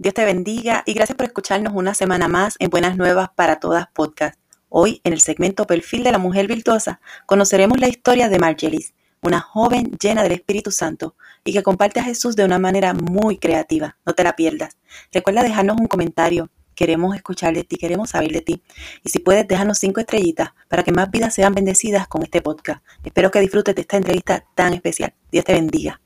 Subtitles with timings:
[0.00, 3.88] Dios te bendiga y gracias por escucharnos una semana más en Buenas Nuevas para Todas
[3.92, 4.38] Podcast.
[4.68, 9.40] Hoy, en el segmento Perfil de la Mujer Virtuosa, conoceremos la historia de Margelis, una
[9.40, 13.98] joven llena del Espíritu Santo y que comparte a Jesús de una manera muy creativa.
[14.06, 14.76] No te la pierdas.
[15.12, 16.48] Recuerda dejarnos un comentario.
[16.76, 18.62] Queremos escuchar de ti, queremos saber de ti.
[19.02, 22.84] Y si puedes, déjanos cinco estrellitas para que más vidas sean bendecidas con este podcast.
[23.02, 25.12] Espero que disfrutes de esta entrevista tan especial.
[25.32, 26.00] Dios te bendiga.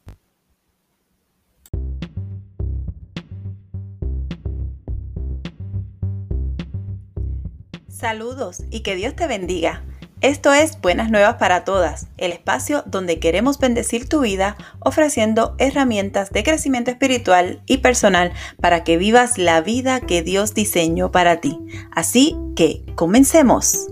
[8.02, 9.84] Saludos y que Dios te bendiga.
[10.22, 16.30] Esto es Buenas Nuevas para Todas, el espacio donde queremos bendecir tu vida ofreciendo herramientas
[16.32, 21.60] de crecimiento espiritual y personal para que vivas la vida que Dios diseñó para ti.
[21.92, 23.86] Así que, comencemos.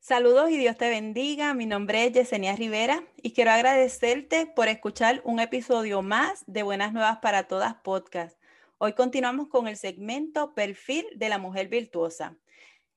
[0.00, 1.54] Saludos y Dios te bendiga.
[1.54, 6.92] Mi nombre es Yesenia Rivera y quiero agradecerte por escuchar un episodio más de Buenas
[6.92, 8.36] Nuevas para Todas podcast.
[8.78, 12.36] Hoy continuamos con el segmento Perfil de la Mujer Virtuosa.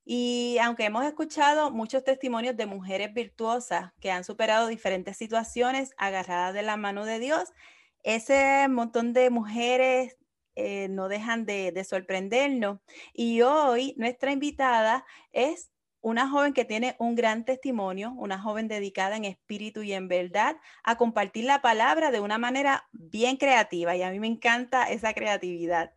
[0.03, 6.55] Y aunque hemos escuchado muchos testimonios de mujeres virtuosas que han superado diferentes situaciones agarradas
[6.55, 7.53] de la mano de Dios,
[8.01, 10.17] ese montón de mujeres
[10.55, 12.79] eh, no dejan de, de sorprendernos.
[13.13, 15.69] Y hoy nuestra invitada es
[16.01, 20.57] una joven que tiene un gran testimonio, una joven dedicada en espíritu y en verdad
[20.83, 25.13] a compartir la palabra de una manera bien creativa y a mí me encanta esa
[25.13, 25.93] creatividad.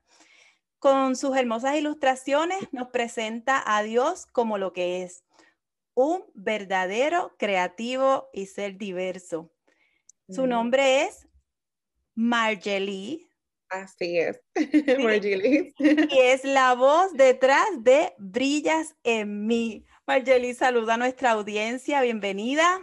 [0.78, 5.24] Con sus hermosas ilustraciones nos presenta a Dios como lo que es,
[5.94, 9.52] un verdadero creativo y ser diverso.
[10.28, 11.28] Su nombre es
[12.14, 13.28] Marjorie.
[13.68, 14.40] Así es,
[15.02, 15.74] Marjorie.
[15.78, 19.84] Y es la voz detrás de Brillas en mí.
[20.10, 22.80] Marjorie, saluda a nuestra audiencia, bienvenida.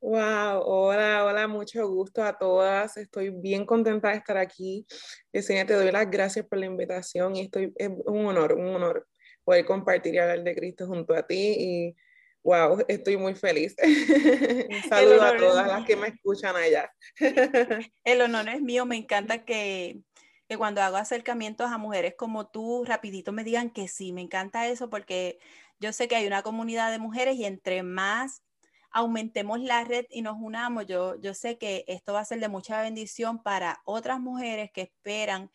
[0.00, 2.96] Wow, hola, hola, mucho gusto a todas.
[2.96, 4.86] Estoy bien contenta de estar aquí.
[5.30, 9.06] Yesenia, te doy las gracias por la invitación y estoy, es un honor, un honor
[9.44, 11.96] poder compartir y hablar de Cristo junto a ti y
[12.42, 13.76] wow, estoy muy feliz.
[14.70, 16.90] un saludo a todas las que me escuchan allá.
[18.04, 20.00] El honor es mío, me encanta que,
[20.48, 24.66] que cuando hago acercamientos a mujeres como tú, rapidito me digan que sí, me encanta
[24.66, 25.38] eso porque
[25.80, 28.42] yo sé que hay una comunidad de mujeres y entre más
[28.90, 32.48] aumentemos la red y nos unamos, yo, yo sé que esto va a ser de
[32.48, 35.50] mucha bendición para otras mujeres que esperan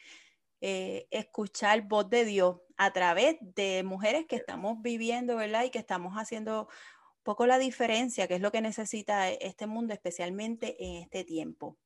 [0.61, 5.63] eh, escuchar voz de Dios a través de mujeres que estamos viviendo, ¿verdad?
[5.63, 9.93] Y que estamos haciendo un poco la diferencia, que es lo que necesita este mundo,
[9.93, 11.77] especialmente en este tiempo.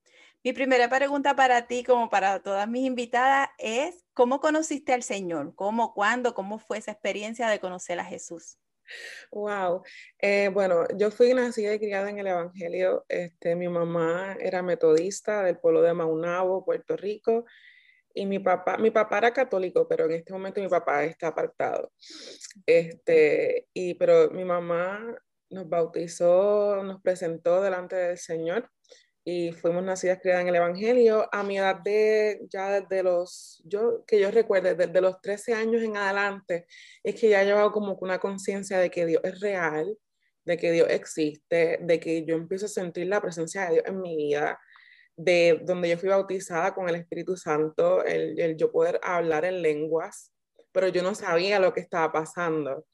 [0.46, 5.56] Mi primera pregunta para ti, como para todas mis invitadas, es ¿cómo conociste al Señor?
[5.56, 8.58] ¿Cómo, cuándo, cómo fue esa experiencia de conocer a Jesús?
[9.31, 9.84] Wow.
[10.20, 13.06] Eh, bueno, yo fui nacida y criada en el Evangelio.
[13.08, 17.46] Este, mi mamá era metodista del pueblo de Maunabo, Puerto Rico.
[18.14, 21.94] Y mi papá, mi papá era católico, pero en este momento mi papá está apartado.
[22.66, 25.16] Este, y, pero mi mamá
[25.50, 28.70] nos bautizó, nos presentó delante del Señor
[29.25, 31.28] y fuimos nacidas criadas en el Evangelio.
[31.31, 35.81] A mi edad de, ya desde los, yo, que yo recuerde, desde los 13 años
[35.81, 36.66] en adelante,
[37.03, 39.97] es que ya llevado como una conciencia de que Dios es real,
[40.45, 44.01] de que Dios existe, de que yo empiezo a sentir la presencia de Dios en
[44.01, 44.59] mi vida,
[45.16, 49.62] de donde yo fui bautizada con el Espíritu Santo, el, el yo poder hablar en
[49.62, 50.32] lenguas,
[50.73, 52.85] pero yo no sabía lo que estaba pasando.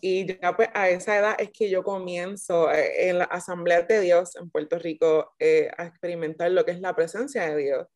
[0.00, 4.00] Y ya pues a esa edad es que yo comienzo eh, en la Asamblea de
[4.00, 7.86] Dios en Puerto Rico eh, a experimentar lo que es la presencia de Dios.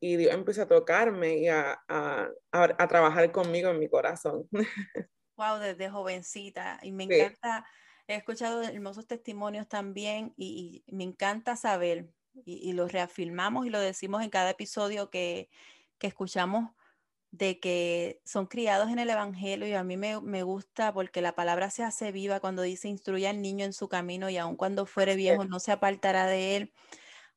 [0.00, 4.46] Y Dios empieza a tocarme y a, a, a, trabajar conmigo en mi corazón.
[5.36, 6.78] Wow, desde jovencita.
[6.82, 7.64] Y me encanta,
[8.06, 12.10] he escuchado hermosos testimonios también y, y me encanta saber,
[12.44, 15.48] y, y, lo reafirmamos y lo decimos en cada episodio que,
[15.96, 16.72] que escuchamos
[17.32, 21.70] de que son criados en el Evangelio y a mí me, gusta porque la palabra
[21.70, 25.14] se hace viva cuando dice instruye al niño en su camino y aun cuando fuere
[25.14, 26.72] viejo no se apartará de él.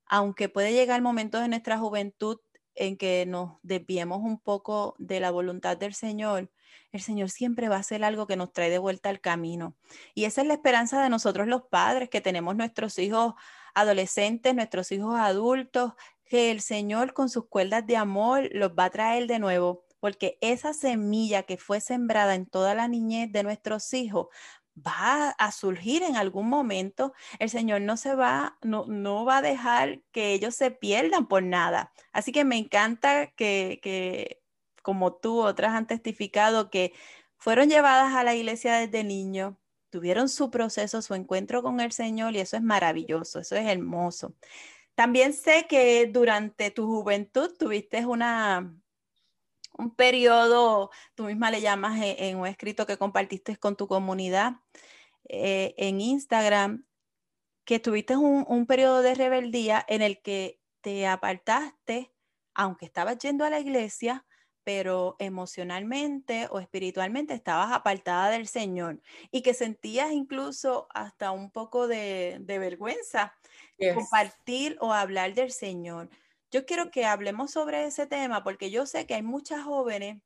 [0.07, 2.39] Aunque puede llegar momentos en nuestra juventud
[2.75, 6.49] en que nos desviemos un poco de la voluntad del Señor,
[6.91, 9.75] el Señor siempre va a hacer algo que nos trae de vuelta al camino.
[10.13, 13.33] Y esa es la esperanza de nosotros los padres, que tenemos nuestros hijos
[13.73, 15.93] adolescentes, nuestros hijos adultos,
[16.25, 20.37] que el Señor con sus cuerdas de amor los va a traer de nuevo, porque
[20.41, 24.27] esa semilla que fue sembrada en toda la niñez de nuestros hijos
[24.75, 27.13] va a surgir en algún momento.
[27.39, 31.43] El Señor no se va, no, no va a dejar que ellos se pierdan por
[31.43, 31.91] nada.
[32.11, 34.41] Así que me encanta que, que,
[34.81, 36.93] como tú, otras han testificado que
[37.37, 39.55] fueron llevadas a la iglesia desde niños,
[39.89, 44.33] tuvieron su proceso, su encuentro con el Señor y eso es maravilloso, eso es hermoso.
[44.95, 48.75] También sé que durante tu juventud tuviste una,
[49.77, 54.53] un periodo, tú misma le llamas en, un escrito que compartiste con tu comunidad
[55.29, 56.85] eh, en Instagram,
[57.65, 62.13] que tuviste un, un periodo de rebeldía en el que te apartaste,
[62.53, 64.25] aunque estabas yendo a la iglesia,
[64.63, 69.01] pero emocionalmente o espiritualmente estabas apartada del Señor
[69.31, 73.33] y que sentías incluso hasta un poco de, vergüenza
[73.93, 76.09] compartir o hablar del Señor.
[76.51, 80.21] Yo quiero que hablemos sobre ese tema porque yo sé que hay muchas jóvenes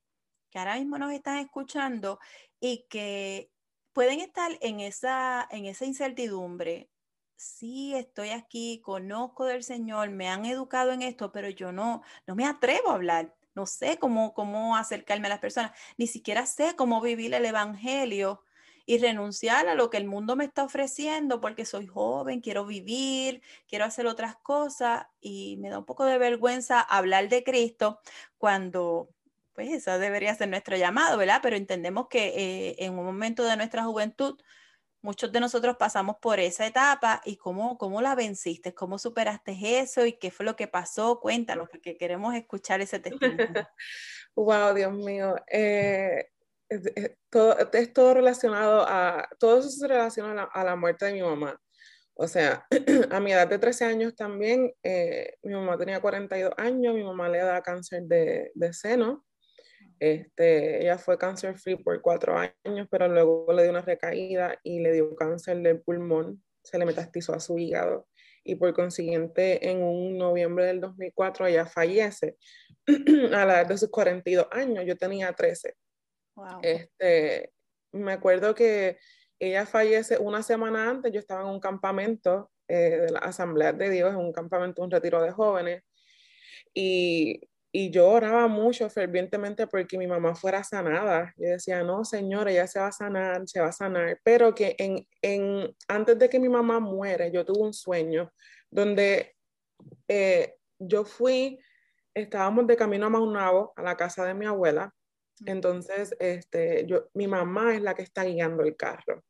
[0.51, 2.19] que ahora mismo nos están escuchando
[2.59, 3.49] y que
[3.93, 6.89] pueden estar en esa, en esa incertidumbre.
[7.35, 12.35] Sí, estoy aquí, conozco del Señor, me han educado en esto, pero yo no, no
[12.35, 16.75] me atrevo a hablar no sé cómo, cómo acercarme a las personas, ni siquiera sé
[16.75, 18.43] cómo vivir el Evangelio
[18.85, 23.41] y renunciar a lo que el mundo me está ofreciendo porque soy joven, quiero vivir,
[23.67, 27.99] quiero hacer otras cosas y me da un poco de vergüenza hablar de Cristo
[28.37, 29.09] cuando
[29.53, 31.39] pues eso debería ser nuestro llamado, ¿verdad?
[31.41, 34.39] Pero entendemos que eh, en un momento de nuestra juventud
[35.07, 40.05] muchos de nosotros pasamos por esa etapa y cómo, cómo la venciste, cómo superaste eso
[40.05, 41.21] y qué fue lo que pasó.
[41.21, 43.47] Cuéntanos, porque queremos escuchar ese testimonio.
[44.35, 45.33] wow, Dios mío.
[45.49, 46.27] Eh,
[46.67, 51.21] es, todo, es todo relacionado a, todo eso se relaciona a la, muerte de mi
[51.21, 51.57] mamá.
[52.13, 52.67] O sea,
[53.09, 57.29] a mi edad de 13 años también, eh, mi mamá tenía 42 años, mi mamá
[57.29, 59.25] le da cáncer de, de seno
[59.99, 64.79] este, ella fue cáncer free por cuatro años, pero luego le dio una recaída y
[64.79, 68.07] le dio cáncer del pulmón, se le metastizó a su hígado.
[68.43, 72.37] Y por consiguiente en un noviembre del 2004 ella fallece
[73.33, 75.75] a la edad de sus 42 años, yo tenía 13.
[76.61, 77.51] Este,
[77.91, 78.97] me acuerdo que
[79.39, 83.89] ella fallece una semana antes, yo estaba en un campamento eh, de la Asamblea de
[83.89, 85.83] Dios, en un campamento, un retiro de jóvenes,
[86.73, 87.41] y
[87.79, 91.31] y yo oraba mucho fervientemente porque mi mamá fuera sanada.
[91.37, 94.19] Yo decía, no, señora, ella se va a sanar, se va a sanar.
[94.23, 98.33] Pero que en, en, antes de que mi mamá muere, yo tuve un sueño
[98.71, 99.35] donde
[100.07, 101.59] eh, yo fui,
[102.15, 104.91] estábamos de camino a Maunabo, a la casa de mi abuela.
[105.45, 109.23] Entonces, este, yo, mi mamá es la que está guiando el carro.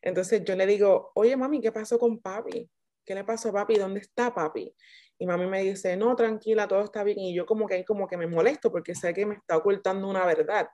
[0.00, 2.66] Entonces yo le digo, oye mami, ¿qué pasó con papi?
[3.04, 3.74] ¿Qué le pasó a papi?
[3.74, 4.74] ¿Dónde está papi?
[5.18, 7.18] Y mami me dice, no, tranquila, todo está bien.
[7.18, 10.26] Y yo como que como que me molesto porque sé que me está ocultando una
[10.26, 10.68] verdad.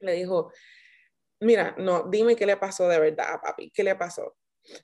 [0.00, 0.52] Le dijo,
[1.40, 4.36] mira, no, dime qué le pasó de verdad a papi, qué le pasó.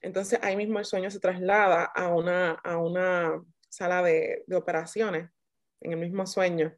[0.02, 5.30] Entonces ahí mismo el sueño se traslada a una, a una sala de, de operaciones,
[5.80, 6.74] en el mismo sueño.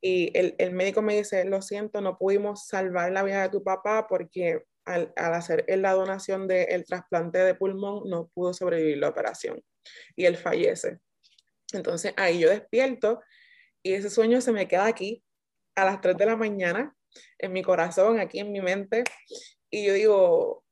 [0.00, 3.64] Y el, el, médico me dice, lo siento, no pudimos salvar la vida de tu
[3.64, 9.08] papá porque al, al hacer la donación del trasplante de pulmón no pudo sobrevivir la
[9.08, 9.62] operación
[10.14, 11.00] y él fallece.
[11.72, 13.20] Entonces ahí yo despierto
[13.82, 15.22] y ese sueño se me queda aquí
[15.74, 16.94] a las 3 de la mañana,
[17.38, 19.04] en mi corazón, aquí en mi mente,
[19.70, 20.64] y yo digo,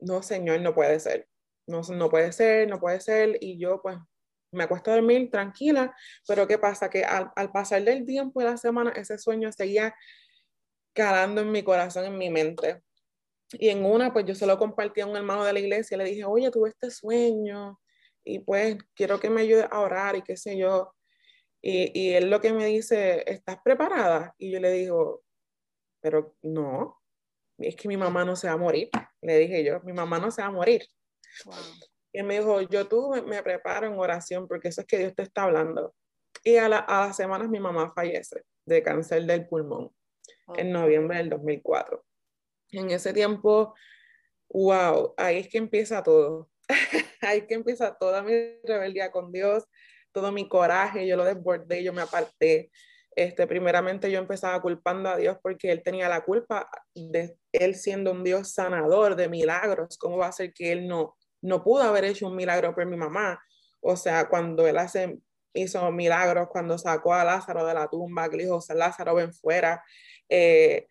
[0.00, 1.28] no, Señor, no puede ser,
[1.66, 3.98] no, no puede ser, no puede ser, y yo pues
[4.52, 5.94] me acuesto a dormir tranquila,
[6.26, 6.88] pero ¿qué pasa?
[6.88, 9.94] Que al, al pasar del tiempo y la semana, ese sueño seguía
[10.92, 12.82] calando en mi corazón, en mi mente.
[13.52, 16.04] Y en una, pues yo se lo compartí a un hermano de la iglesia, le
[16.04, 17.78] dije, oye, tuve este sueño,
[18.26, 20.92] y pues quiero que me ayude a orar y qué sé yo.
[21.62, 24.34] Y, y, él lo que me dice, ¿estás preparada?
[24.36, 25.22] Y yo le digo,
[26.00, 27.00] pero no,
[27.58, 28.90] es que mi mamá no se va a morir.
[29.22, 30.86] Le dije yo, mi mamá no se va a morir.
[32.12, 35.14] Y él me dijo, yo tú me, preparo en oración porque eso es que Dios
[35.14, 35.94] te está hablando.
[36.42, 39.90] Y a, la, a las semanas mi mamá fallece de cáncer del pulmón
[40.56, 42.04] en noviembre del 2004.
[42.72, 43.74] En ese tiempo,
[44.48, 46.50] wow, ahí es que empieza todo.
[47.20, 48.32] ahí que empieza toda mi
[48.64, 49.64] rebeldía con Dios,
[50.12, 52.70] todo mi coraje, yo lo desbordé, yo me aparté.
[53.14, 58.12] Este, primeramente yo empezaba culpando a Dios porque Él tenía la culpa de Él siendo
[58.12, 59.96] un Dios sanador de milagros.
[59.98, 62.96] ¿Cómo va a ser que Él no, no pudo haber hecho un milagro por mi
[62.96, 63.40] mamá?
[63.80, 65.18] O sea, cuando Él hace,
[65.54, 69.82] hizo milagros, cuando sacó a Lázaro de la tumba, que le dijo, Lázaro, ven fuera.
[70.28, 70.86] Eh,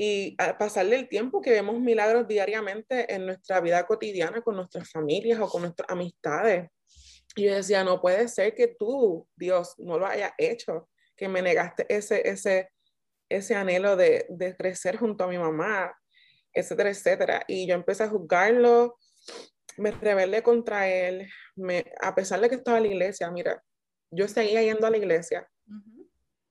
[0.00, 4.88] y al pasarle el tiempo que vemos milagros diariamente en nuestra vida cotidiana con nuestras
[4.88, 6.70] familias o con nuestras amistades.
[7.34, 11.42] Y yo decía, no puede ser que tú, Dios, no lo hayas hecho, que me
[11.42, 12.70] negaste ese, ese,
[13.28, 15.92] ese anhelo de, de crecer junto a mi mamá,
[16.52, 17.42] etcétera, etcétera.
[17.48, 18.96] Y yo empecé a juzgarlo,
[19.78, 23.60] me rebelé contra él, me, a pesar de que estaba en la iglesia, mira,
[24.12, 25.48] yo seguía yendo a la iglesia,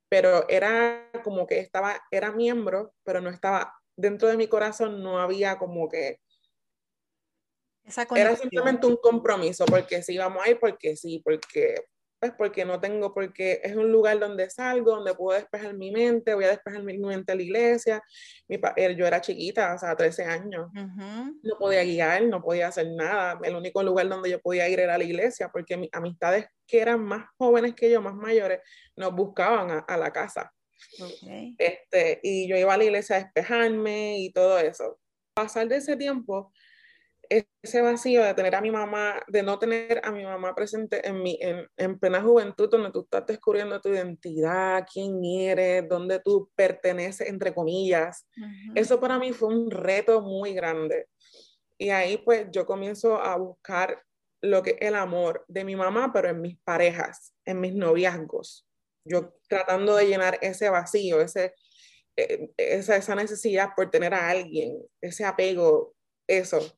[0.09, 5.19] pero era como que estaba, era miembro, pero no estaba, dentro de mi corazón no
[5.19, 6.19] había como que
[8.15, 11.85] Era simplemente un compromiso, porque sí, vamos a ir, porque sí, porque
[12.19, 16.33] pues porque no tengo, porque es un lugar donde salgo, donde puedo despejar mi mente,
[16.33, 18.03] voy a despejar mi mente a la iglesia.
[18.47, 18.59] Mi
[18.95, 23.39] yo era chiquita, o sea, 13 años, no podía guiar, no podía hacer nada.
[23.43, 27.03] El único lugar donde yo podía ir era la iglesia, porque mis amistades que eran
[27.03, 28.59] más jóvenes que yo, más mayores,
[28.95, 30.51] nos buscaban a, la casa.
[31.57, 34.99] Este, y yo iba a la iglesia a despejarme y todo eso.
[35.33, 36.51] Pasar de ese tiempo,
[37.29, 41.21] ese vacío de tener a mi mamá, de no tener a mi mamá presente en,
[41.21, 46.49] mi, en, en, plena juventud, donde tú estás descubriendo tu identidad, quién eres, dónde tú
[46.55, 48.27] perteneces, entre comillas.
[48.75, 51.07] Eso para mí fue un reto muy grande.
[51.77, 54.01] Y ahí pues yo comienzo a buscar
[54.41, 58.67] lo que es el amor de mi mamá, pero en mis parejas, en mis noviazgos.
[59.03, 61.53] Yo tratando de llenar ese vacío, ese,
[62.15, 65.95] eh, esa, esa necesidad por tener a alguien, ese apego,
[66.27, 66.76] eso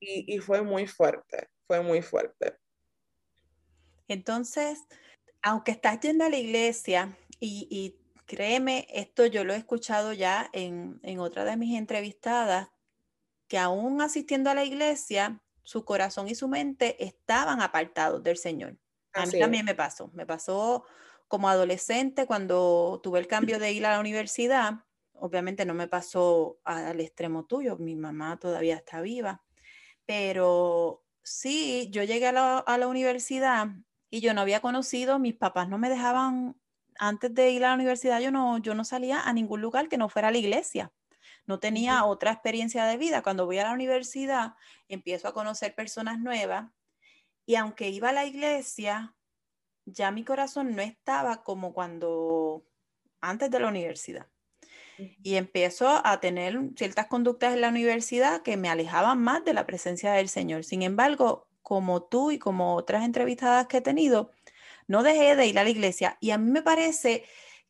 [0.00, 2.56] y, fue muy fuerte, fue muy fuerte.
[4.06, 4.80] Entonces,
[5.42, 11.00] aunque estás yendo a la iglesia y, créeme, esto yo lo he escuchado ya en,
[11.18, 12.68] otra de mis entrevistadas,
[13.48, 18.76] que aún asistiendo a la iglesia, su corazón y su mente estaban apartados del Señor.
[19.14, 20.84] A mí también me pasó, me pasó
[21.28, 24.84] como adolescente cuando tuve el cambio de ir a la universidad
[25.20, 29.42] obviamente no me pasó al extremo tuyo, mi mamá todavía está viva,
[30.06, 33.68] pero sí, yo llegué a la, universidad
[34.10, 36.56] y yo no había conocido, mis papás no me dejaban,
[36.98, 39.98] antes de ir a la universidad yo no, yo no salía a ningún lugar que
[39.98, 40.92] no fuera a la iglesia.
[41.46, 43.22] No tenía otra experiencia de vida.
[43.22, 44.54] Cuando voy a la universidad,
[44.88, 46.70] empiezo a conocer personas nuevas
[47.46, 49.16] y aunque iba a la iglesia,
[49.86, 52.64] ya mi corazón no estaba como cuando
[53.20, 54.26] antes de la universidad
[54.98, 59.66] y empiezo a tener ciertas conductas en la universidad que me alejaban más de la
[59.66, 60.64] presencia del Señor.
[60.64, 64.32] Sin embargo, como tú y como otras entrevistadas que he tenido,
[64.86, 67.24] no dejé de ir a la iglesia y a mí me parece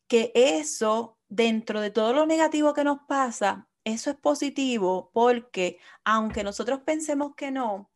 [0.07, 6.43] que eso, dentro de todo lo negativo que nos pasa, eso es positivo porque aunque
[6.43, 7.91] nosotros pensemos que no,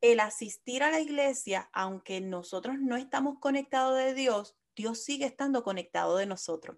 [0.00, 5.62] el asistir a la iglesia, aunque nosotros no estamos conectados de Dios, Dios sigue estando
[5.62, 6.76] conectado de nosotros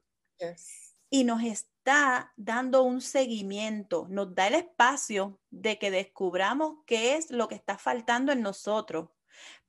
[1.11, 7.31] y nos está dando un seguimiento, nos da el espacio de que descubramos qué es
[7.31, 9.11] lo que está faltando en nosotros,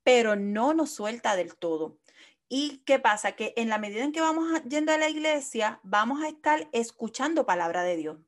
[0.02, 1.98] pero no nos suelta del todo.
[2.48, 3.32] ¿Y qué pasa?
[3.32, 7.46] Que en la medida en que vamos yendo a la iglesia, vamos a estar escuchando
[7.46, 8.18] palabra de Dios.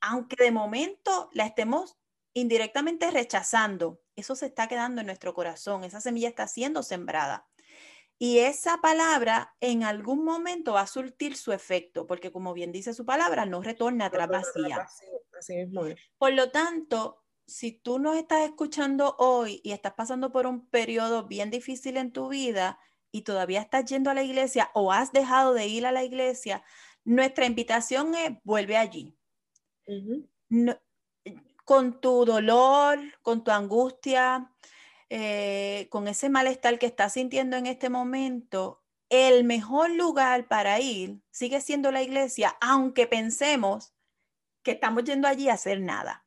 [0.00, 1.98] Aunque de momento la estemos
[2.34, 7.47] indirectamente rechazando, eso se está quedando en nuestro corazón, esa semilla está siendo sembrada.
[8.18, 12.92] Y esa palabra en algún momento va a surtir su efecto, porque como bien dice
[12.92, 14.88] su palabra, no retorna atrás vacía.
[16.18, 21.28] Por lo tanto, si tú nos estás escuchando hoy y estás pasando por un periodo
[21.28, 22.78] bien difícil en tu vida
[23.12, 26.64] y todavía estás yendo a la iglesia o has dejado de ir a la iglesia,
[27.04, 29.16] nuestra invitación es vuelve allí.
[31.64, 34.50] con tu dolor, con tu angustia,
[35.10, 41.22] eh, con ese malestar que estás sintiendo en este momento, el mejor lugar para ir
[41.30, 43.94] sigue siendo la iglesia, aunque pensemos
[44.62, 46.26] que estamos yendo allí a hacer nada.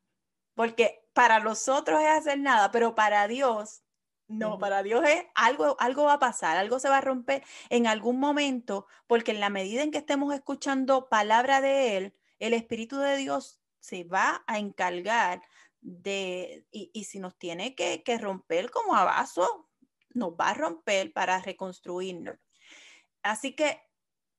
[0.55, 3.83] Porque para nosotros es hacer nada, pero para Dios,
[4.27, 7.85] no, para Dios es algo, algo va a pasar, algo se va a romper en
[7.85, 12.97] algún momento, porque en la medida en que estemos escuchando palabra de Él, el Espíritu
[12.97, 15.41] de Dios se va a encargar
[15.81, 19.67] de, y, si nos tiene que, romper como a vaso,
[20.13, 22.35] nos va a romper para reconstruirnos.
[23.23, 23.81] Así que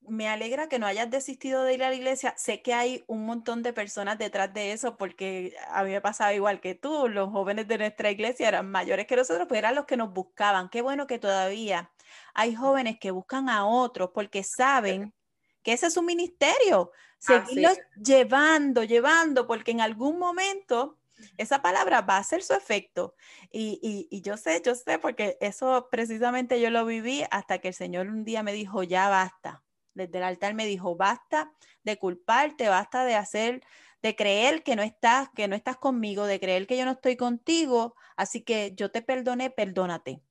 [0.00, 2.34] me alegra que no hayas desistido de ir a la iglesia.
[2.36, 6.34] Sé que hay un montón de personas detrás de eso porque a mí me pasaba
[6.34, 7.08] igual que tú.
[7.08, 10.68] Los jóvenes de nuestra iglesia eran mayores que nosotros, pero eran los que nos buscaban.
[10.70, 11.92] Qué bueno que todavía
[12.34, 15.14] hay jóvenes que buscan a otros porque saben
[15.62, 16.90] que ese es su ministerio.
[17.18, 20.98] Seguirlos llevando, llevando, porque en algún momento
[21.36, 23.14] esa palabra va a hacer su efecto.
[23.50, 28.08] Y, yo sé, yo sé, porque eso precisamente yo lo viví hasta que el Señor
[28.08, 29.62] un día me dijo, ya basta.
[29.94, 31.52] Desde el altar me dijo, basta
[31.84, 33.62] de culparte, basta de hacer,
[34.00, 37.16] de creer que no estás, que no estás conmigo, de creer que yo no estoy
[37.16, 37.94] contigo.
[38.16, 40.22] Así que yo te perdoné, perdónate.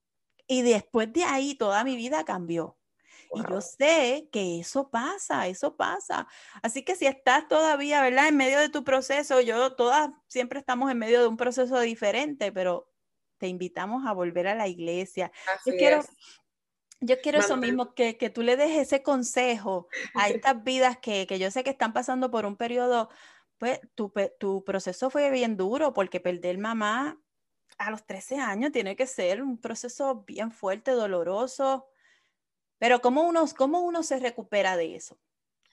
[0.48, 2.77] Y después de ahí toda mi vida cambió.
[3.33, 6.27] Y yo sé que eso pasa, eso pasa.
[6.61, 8.27] Así que si estás todavía, ¿verdad?
[8.27, 12.51] En medio de tu proceso, yo todas siempre estamos en medio de un proceso diferente,
[12.51, 12.91] pero
[13.38, 15.31] te invitamos a volver a la iglesia.
[15.65, 16.03] yo quiero,
[17.00, 21.25] Yo quiero eso mismo, que, que, tú le des ese consejo a estas vidas que,
[21.25, 23.09] que yo sé que están pasando por un periodo
[23.61, 27.21] pues tu, tu proceso fue bien duro porque perder mamá
[27.77, 31.90] a los 13 años tiene que ser un proceso bien fuerte, doloroso.
[32.81, 35.15] Pero ¿cómo uno, cómo uno se recupera de eso?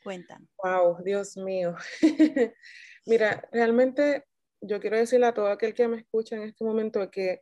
[0.05, 0.47] Cuéntanos.
[0.63, 1.75] Wow, Dios mío.
[3.07, 4.27] Mira, realmente
[4.61, 7.41] yo quiero decirle a todo aquel que me escucha en este momento que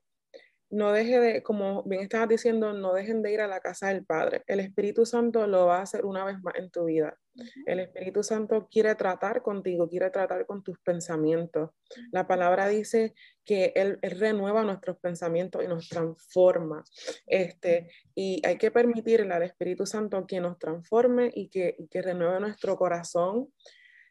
[0.70, 4.04] no deje de, como bien estabas diciendo, no dejen de ir a la casa del
[4.06, 4.44] Padre.
[4.46, 7.18] El Espíritu Santo lo va a hacer una vez más en tu vida.
[7.66, 11.70] El Espíritu Santo quiere tratar contigo, quiere tratar con tus pensamientos.
[12.12, 13.14] La palabra dice
[13.44, 16.84] que Él, renueva nuestros pensamientos y nos transforma.
[17.26, 22.02] Este, y hay que permitirle al Espíritu Santo que nos transforme y que, y que
[22.02, 23.52] renueve nuestro corazón,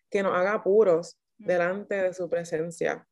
[0.10, 3.08] que nos haga puros delante de su presencia.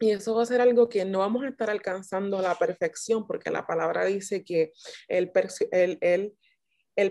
[0.00, 3.50] Y eso va a ser algo que no vamos a estar alcanzando la perfección, porque
[3.50, 4.72] la palabra dice que
[5.06, 5.30] él,
[5.70, 6.34] él, él,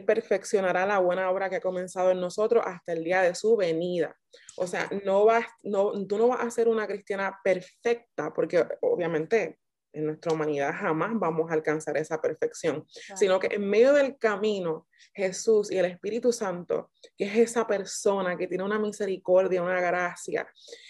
[0.05, 4.15] perfeccionará la buena obra que ha comenzado en nosotros hasta el día de su venida.
[4.57, 9.57] O sea, no vas, no, tú no vas a ser una cristiana perfecta, porque obviamente
[9.93, 12.85] en nuestra humanidad jamás vamos a alcanzar esa perfección,
[13.15, 18.37] sino que en medio del camino, Jesús y el Espíritu Santo, que es esa persona
[18.37, 20.47] que tiene una misericordia, una gracia,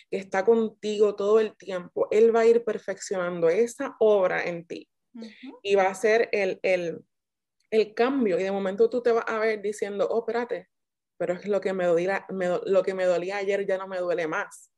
[0.09, 4.87] que está contigo todo el tiempo, Él va a ir perfeccionando esa obra en ti.
[5.61, 7.03] Y va a ser el, el,
[7.71, 10.69] el, cambio y de momento tú te vas a ver diciendo, oh, espérate,
[11.17, 12.25] pero es lo que me dolía,
[12.65, 14.71] lo que me dolía ayer ya no me duele más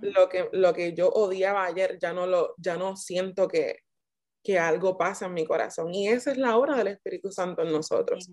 [0.00, 3.78] lo, que, lo que yo odiaba ayer, ya no, lo, ya no siento que,
[4.42, 5.94] que algo pasa en mi corazón.
[5.94, 8.30] Y esa es la obra del Espíritu Santo en nosotros.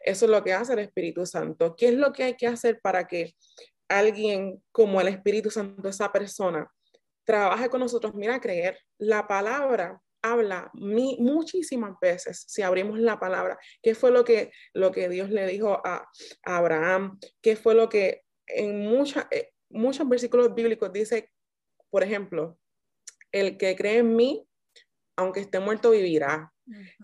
[0.00, 1.74] Eso es lo que hace el Espíritu Santo.
[1.76, 3.34] ¿Qué es lo que hay que hacer para que
[3.88, 6.68] alguien como el Espíritu Santo, esa persona,
[7.24, 8.14] trabaje con nosotros?
[8.14, 8.78] Mira, creer.
[8.98, 15.10] La palabra habla muchísimas veces, si abrimos la palabra, qué fue lo que, lo que
[15.10, 16.08] Dios le dijo a,
[16.44, 21.30] a Abraham, qué fue lo que en muchas, eh, muchos versículos bíblicos dice,
[21.90, 22.58] por ejemplo,
[23.32, 24.48] el que cree en mí,
[25.16, 26.50] aunque esté muerto, vivirá.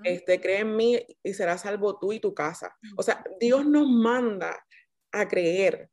[0.05, 2.75] Este, cree en mí y será salvo tú y tu casa.
[2.97, 4.65] O sea, Dios nos manda
[5.13, 5.91] a creer.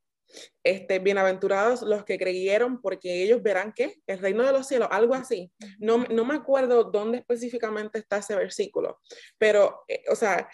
[0.64, 5.16] Este, bienaventurados los que creyeron porque ellos verán que el reino de los cielos, algo
[5.16, 5.52] así.
[5.80, 9.00] No, no me acuerdo dónde específicamente está ese versículo,
[9.38, 10.50] pero, eh, o sea,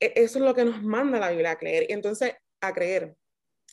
[0.00, 1.86] e, eso es lo que nos manda la Biblia a creer.
[1.88, 3.14] Entonces, a creer.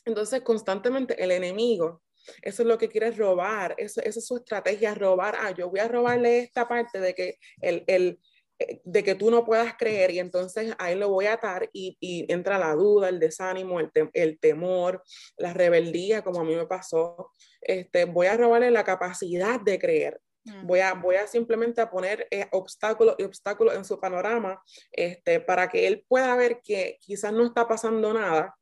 [0.04, 2.02] Entonces, constantemente el enemigo,
[2.42, 5.80] eso es lo que quiere robar, eso, esa es su estrategia, robar, ah, yo voy
[5.80, 8.20] a robarle esta parte de que, el, el,
[8.84, 12.30] de que tú no puedas creer y entonces ahí lo voy a atar y, y
[12.32, 15.02] entra la duda, el desánimo, el, el, temor,
[15.36, 17.30] la rebeldía, como a mí me pasó.
[17.60, 20.20] Este, voy a robarle la capacidad de creer.
[20.44, 20.66] Mm.
[20.66, 25.40] Voy a, voy a simplemente a poner eh, obstáculos y obstáculos en su panorama este,
[25.40, 28.54] para que él pueda ver que quizás no está pasando nada,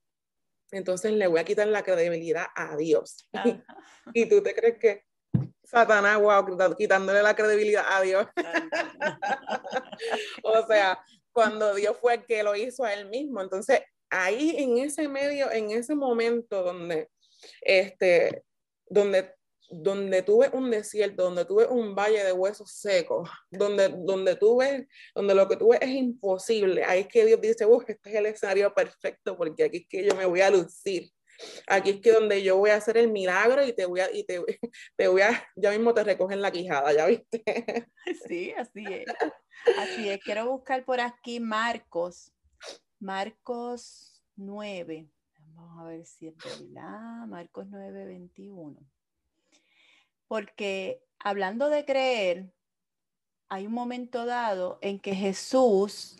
[0.70, 3.28] entonces le voy a quitar la credibilidad a Dios.
[4.14, 5.07] y tú te crees que
[5.64, 8.26] Satanás, wow, quitándole la credibilidad a Dios.
[10.42, 10.98] o sea,
[11.32, 13.42] cuando Dios fue el que lo hizo a él mismo.
[13.42, 17.10] Entonces, ahí en ese medio, en ese momento donde,
[17.60, 18.42] este,
[18.86, 19.34] donde
[19.70, 25.34] donde tuve un desierto, donde tuve un valle de huesos secos, donde, donde tuve, donde
[25.34, 29.36] lo que tuve es imposible, ahí es que Dios dice, este es el escenario perfecto
[29.36, 31.10] porque aquí es que yo me voy a lucir.
[31.66, 34.24] Aquí es que donde yo voy a hacer el milagro y te voy a, y
[34.24, 34.40] te,
[34.96, 37.42] te voy a, ya mismo te recogen la quijada, ¿ya viste?
[38.28, 39.06] Sí, así es.
[39.78, 40.20] Así es.
[40.22, 42.32] Quiero buscar por aquí Marcos.
[43.00, 45.08] Marcos 9.
[45.54, 47.26] Vamos a ver si es verdad.
[47.26, 48.78] Marcos 9, 21
[50.28, 52.52] porque hablando de creer,
[53.48, 56.16] hay un momento dado en que Jesús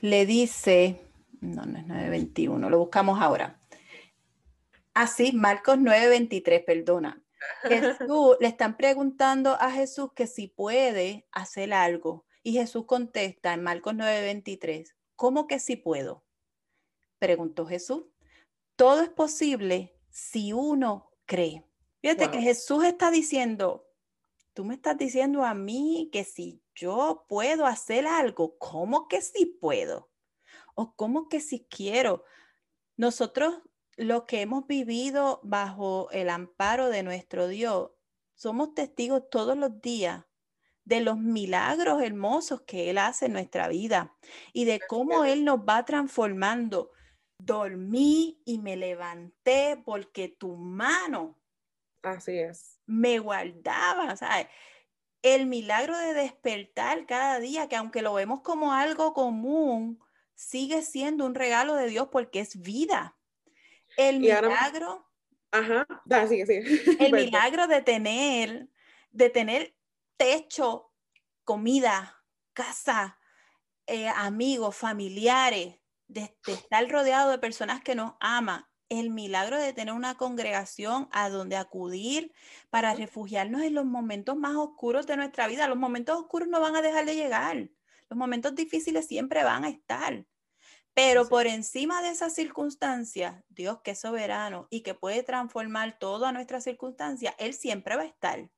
[0.00, 1.00] le dice,
[1.40, 3.59] no, no es 9.21, lo buscamos ahora.
[4.94, 7.22] Ah, sí, Marcos 9.23, perdona.
[7.62, 12.26] Jesús, le están preguntando a Jesús que si puede hacer algo.
[12.42, 16.24] Y Jesús contesta en Marcos 9:23, ¿cómo que si puedo?
[17.18, 18.04] Preguntó Jesús.
[18.76, 21.66] Todo es posible si uno cree.
[22.00, 23.86] Fíjate que Jesús está diciendo,
[24.54, 29.44] tú me estás diciendo a mí que si yo puedo hacer algo, ¿cómo que si
[29.44, 30.10] puedo?
[30.74, 32.24] ¿O cómo que si quiero?
[32.96, 33.60] Nosotros,
[34.00, 37.90] los que hemos vivido bajo el amparo de nuestro Dios,
[38.34, 40.24] somos testigos todos los días
[40.84, 44.16] de los milagros hermosos que Él hace en nuestra vida
[44.54, 46.92] y de cómo Él nos va transformando.
[47.38, 51.38] Dormí y me levanté porque tu mano
[52.02, 52.80] Así es.
[52.86, 54.16] Me guardaba,
[55.20, 60.00] El milagro de despertar cada día, que aunque lo vemos como algo común,
[60.34, 63.19] sigue siendo un regalo de Dios porque es vida.
[63.96, 65.10] El milagro
[65.52, 65.86] Ajá,
[66.46, 66.60] sí.
[67.00, 68.68] El milagro de tener,
[69.10, 69.74] de tener
[70.16, 70.92] techo,
[71.44, 72.22] comida,
[72.52, 73.18] casa,
[73.86, 75.76] eh, amigos, familiares,
[76.06, 81.28] de, estar rodeado de personas que nos aman, el milagro de tener una congregación a
[81.28, 82.32] donde acudir
[82.70, 85.68] para refugiarnos en los momentos más oscuros de nuestra vida.
[85.68, 87.70] Los momentos oscuros no van a dejar de llegar.
[88.08, 90.26] Los momentos difíciles siempre van a estar.
[90.94, 96.32] Pero por encima de esas circunstancias, Dios que es soberano y que puede transformar toda
[96.32, 98.50] nuestra circunstancia, Él siempre va a estar.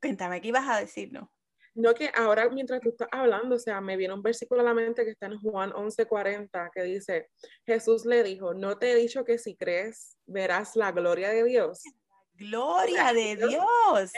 [0.00, 1.30] Cuéntame, ¿qué ibas a decir, no?
[1.74, 4.74] No, que ahora mientras tú estás hablando, o sea, me viene un versículo a la
[4.74, 7.30] mente que está en Juan 11:40 que dice,
[7.66, 11.82] Jesús le dijo, no te he dicho que si crees verás la gloria de Dios.
[12.34, 14.12] Gloria de Dios.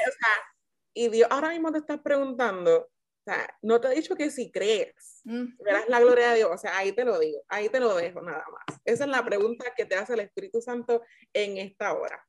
[0.92, 2.88] y Dios ahora mismo te está preguntando,
[3.26, 6.58] o sea, no te he dicho que si crees verás la gloria de Dios, o
[6.58, 8.80] sea, ahí te lo digo, ahí te lo dejo nada más.
[8.84, 12.24] Esa es la pregunta que te hace el Espíritu Santo en esta hora.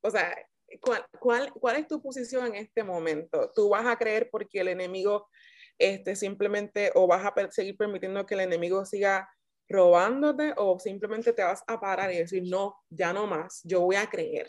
[0.00, 0.32] O sea,
[0.80, 3.50] ¿cuál, cuál, cuál es tu posición en este momento?
[3.52, 5.28] ¿Tú vas a creer porque el enemigo
[5.76, 9.28] este, simplemente o vas a seguir permitiendo que el enemigo siga
[9.68, 13.96] robándote o simplemente te vas a parar y decir, no, ya no más, yo voy
[13.96, 14.48] a creer?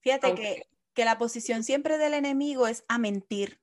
[0.00, 3.60] Fíjate que, que la posición siempre del enemigo es a mentir.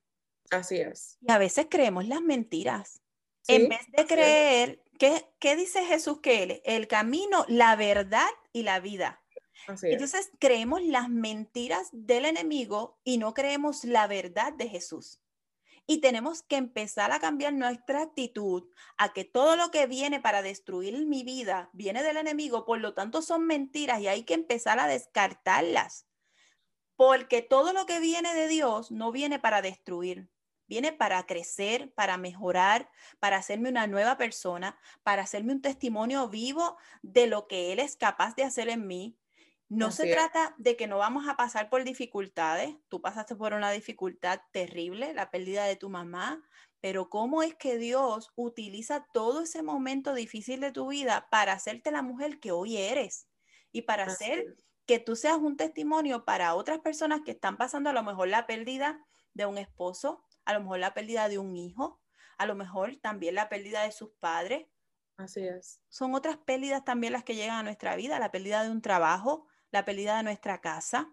[0.50, 1.18] Así es.
[1.20, 3.00] Y a veces creemos las mentiras.
[3.46, 6.62] en vez de creer, ¿qué, ¿qué, dice Jesús que él?
[6.64, 9.22] El camino, la verdad y la vida.
[9.82, 15.20] Entonces creemos las mentiras del enemigo y no creemos la verdad de Jesús.
[15.86, 20.42] Y tenemos que empezar a cambiar nuestra actitud a que todo lo que viene para
[20.42, 24.78] destruir mi vida viene del enemigo, por lo tanto son mentiras y hay que empezar
[24.80, 26.06] a descartarlas.
[26.96, 30.28] Porque todo lo que viene de Dios no viene para destruir,
[30.68, 36.76] viene para crecer, para mejorar, para hacerme una nueva persona, para hacerme un testimonio vivo
[37.02, 39.18] de lo que Él es capaz de hacer en mí,
[39.68, 42.74] no se trata de que no vamos a pasar por dificultades.
[42.88, 46.42] Tú pasaste por una dificultad terrible, la pérdida de tu mamá,
[46.80, 51.90] pero cómo es que Dios utiliza todo ese momento difícil de tu vida para hacerte
[51.90, 53.28] la mujer que hoy eres
[53.70, 57.92] y para hacer que tú seas un testimonio para otras personas que están pasando a
[57.92, 59.04] lo mejor la pérdida
[59.34, 62.00] de un esposo, a lo mejor la pérdida de un hijo,
[62.38, 64.66] a lo mejor también la pérdida de sus padres.
[65.18, 65.82] Así es.
[65.90, 69.46] Son otras pérdidas también las que llegan a nuestra vida, la pérdida de un trabajo,
[69.70, 71.12] la pérdida de nuestra casa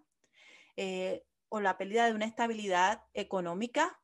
[0.77, 3.99] eh, o la pérdida de una estabilidad económica.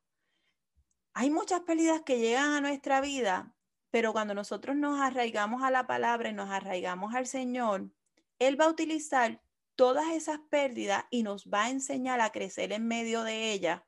[1.14, 3.56] Hay muchas pérdidas que llegan a nuestra vida,
[3.90, 7.90] pero cuando nosotros nos arraigamos a la palabra y nos arraigamos al Señor,
[8.38, 9.40] Él va a utilizar
[9.76, 13.80] todas esas pérdidas y nos va a enseñar a crecer en medio de ellas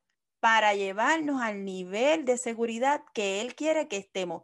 [0.44, 4.42] para llevarnos al nivel de seguridad que Él quiere que estemos.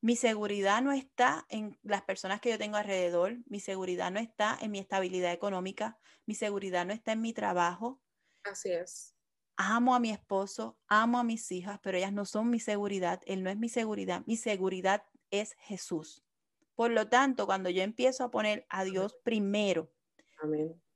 [0.00, 4.58] Mi seguridad no está en las personas que yo tengo alrededor, mi seguridad no está
[4.60, 8.02] en mi estabilidad económica, mi seguridad no está en mi trabajo.
[8.42, 9.14] Así es.
[9.56, 13.44] Amo a mi esposo, amo a mis hijas, pero ellas no son mi seguridad, él
[13.44, 16.24] no es mi seguridad, mi seguridad es Jesús.
[16.74, 19.92] Por lo tanto, cuando yo empiezo a poner a Dios primero,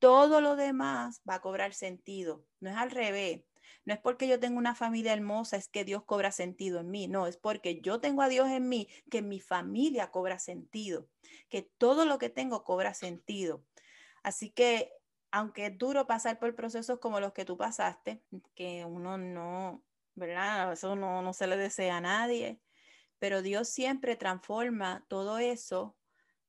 [0.00, 2.44] todo lo demás va a cobrar sentido.
[2.58, 3.44] No es al revés.
[3.84, 7.08] No es porque yo tengo una familia hermosa, es que Dios cobra sentido en mí.
[7.08, 11.08] No, es porque yo tengo a Dios en mí, que mi familia cobra sentido,
[11.48, 13.64] que todo lo que tengo cobra sentido.
[14.22, 14.92] Así que,
[15.30, 18.22] aunque es duro pasar por procesos como los que tú pasaste,
[18.54, 20.72] que uno no, ¿verdad?
[20.72, 22.60] Eso no, no se le desea a nadie,
[23.18, 25.96] pero Dios siempre transforma todo eso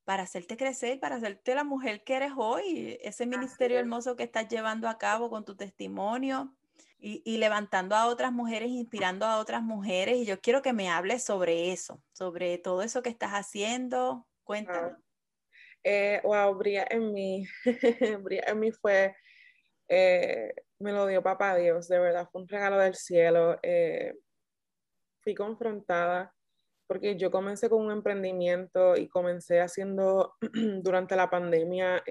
[0.08, 4.48] para hacerte crecer, para hacerte la mujer que eres hoy, ese ministerio hermoso que estás
[4.48, 6.56] llevando a cabo con tu testimonio,
[7.00, 10.18] y, levantando a otras mujeres, inspirando a otras mujeres.
[10.18, 14.28] Y yo quiero que me hables sobre eso, sobre todo eso que estás haciendo.
[14.44, 14.90] Cuéntame.
[14.90, 14.98] Wow,
[15.84, 17.46] eh, wow en mí,
[18.24, 19.16] Bría en mí fue,
[19.88, 23.60] eh, me lo dio papá Dios, de verdad, fue un regalo del cielo.
[23.62, 24.14] Eh,
[25.22, 26.34] fui confrontada
[26.88, 30.36] porque yo comencé con un emprendimiento y comencé haciendo
[30.82, 32.02] durante la pandemia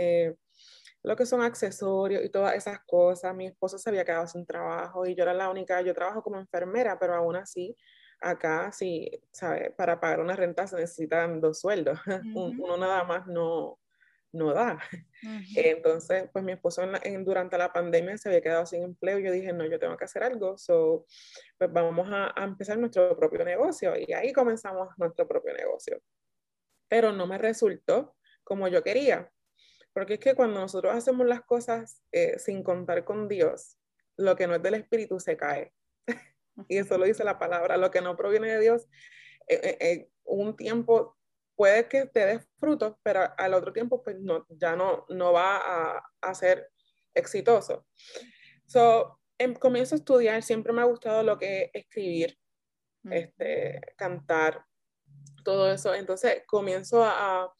[1.06, 3.32] lo que son accesorios y todas esas cosas.
[3.32, 6.36] Mi esposo se había quedado sin trabajo y yo era la única, yo trabajo como
[6.36, 7.76] enfermera, pero aún así,
[8.20, 9.70] acá sí, ¿sabe?
[9.70, 11.96] Para pagar una renta se necesitan dos sueldos.
[12.34, 13.78] Uno nada más no,
[14.32, 14.80] no da.
[15.54, 19.20] Entonces, pues mi esposo en durante la pandemia se había quedado sin empleo.
[19.20, 20.58] Yo dije, no, yo tengo que hacer algo.
[20.58, 21.06] So,
[21.56, 23.94] pues vamos a, a empezar nuestro propio negocio.
[23.96, 26.00] Y ahí comenzamos nuestro propio negocio.
[26.88, 29.30] Pero no me resultó como yo quería.
[29.96, 33.78] Porque es que cuando nosotros hacemos las cosas eh, sin contar con Dios,
[34.18, 35.72] lo que no es del Espíritu se cae.
[36.68, 38.86] y eso lo dice la palabra, lo que no proviene de Dios,
[39.48, 41.16] eh, eh, un tiempo
[41.54, 45.56] puede que te dé frutos, pero al otro tiempo pues no, ya no, no va
[45.56, 46.70] a, a ser
[47.14, 47.86] exitoso.
[48.66, 52.38] So, em, comienzo a estudiar, siempre me ha gustado lo que es escribir,
[53.02, 54.62] este, cantar,
[55.42, 55.94] todo eso.
[55.94, 57.50] Entonces comienzo a,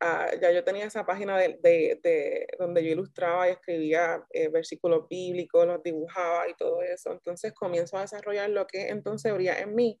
[0.00, 5.66] ya yo tenía esa página de, de, donde yo ilustraba y escribía eh, versículos bíblicos,
[5.66, 7.12] los dibujaba y todo eso.
[7.12, 10.00] Entonces comienzo a desarrollar lo que entonces habría en mí.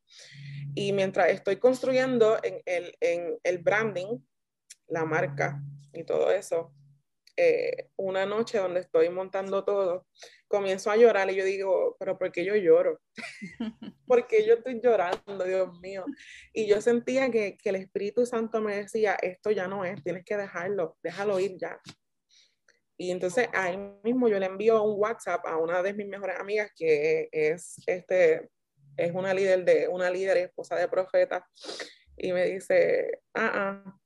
[0.74, 4.18] Y mientras estoy construyendo en el, en el branding,
[4.88, 6.72] la marca y todo eso,
[7.36, 10.06] eh, una noche donde estoy montando todo,
[10.48, 13.00] comienzo a llorar y yo digo, pero ¿por qué yo lloro?
[14.06, 16.04] ¿Por qué yo estoy llorando, Dios mío?
[16.52, 20.24] Y yo sentía que, que, el Espíritu Santo me decía, esto ya no es, tienes
[20.24, 21.80] que dejarlo, déjalo ir ya.
[22.96, 26.70] Y entonces ahí mismo yo le envío un WhatsApp a una de mis mejores amigas
[26.76, 28.48] que es, este,
[28.96, 31.44] es una líder de una líder esposa de profeta
[32.16, 33.98] y me dice, ah, ah,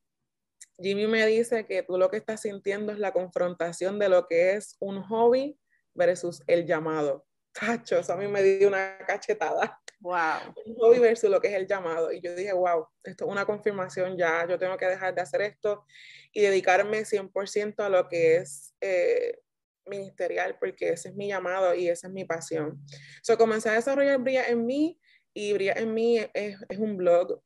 [0.80, 4.52] Jimmy me dice que tú lo que estás sintiendo es la confrontación de lo que
[4.52, 5.58] es un hobby
[5.94, 7.26] versus el llamado.
[7.52, 9.80] Tacho, eso a mí me dio una cachetada.
[10.00, 10.54] Wow.
[10.64, 12.12] Un hobby versus lo que es el llamado.
[12.12, 15.42] Y yo dije, wow, esto es una confirmación ya, yo tengo que dejar de hacer
[15.42, 15.84] esto
[16.32, 19.40] y dedicarme 100% a lo que es eh,
[19.86, 22.80] ministerial, porque ese es mi llamado y esa es mi pasión.
[23.22, 25.00] So, comencé a desarrollar Brilla en mí
[25.34, 27.42] y Brilla en mí es, es un blog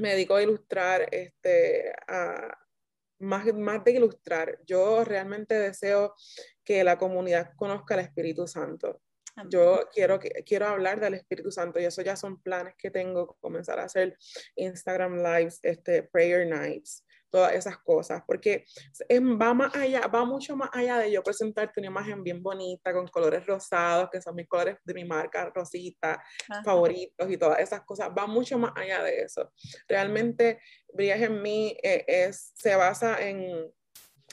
[0.00, 2.58] me dedico a ilustrar, este, a,
[3.20, 6.14] más, más de ilustrar, yo realmente deseo
[6.64, 9.00] que la comunidad conozca el Espíritu Santo.
[9.48, 13.78] Yo quiero, quiero hablar del Espíritu Santo y eso ya son planes que tengo, comenzar
[13.78, 14.18] a hacer
[14.56, 18.64] Instagram Lives, este, Prayer Nights, todas esas cosas, porque
[19.40, 23.06] va más allá, va mucho más allá de yo presentarte una imagen bien bonita con
[23.08, 26.22] colores rosados, que son mis colores de mi marca, Rosita,
[26.64, 29.52] favoritos y todas esas cosas, va mucho más allá de eso.
[29.88, 30.60] Realmente,
[30.92, 33.72] Brillas en mí eh, es, se basa en,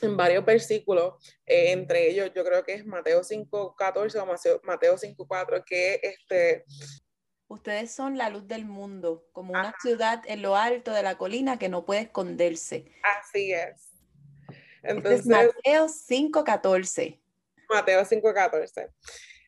[0.02, 1.14] en varios versículos,
[1.46, 6.64] eh, entre ellos yo creo que es Mateo 5.14 o Mateo 5.4, que este,
[7.48, 11.58] Ustedes son la luz del mundo, como una ciudad en lo alto de la colina
[11.58, 12.92] que no puede esconderse.
[13.02, 13.88] Así es.
[14.82, 17.18] Este Entonces, Mateo 5.14.
[17.70, 18.90] Mateo 5.14.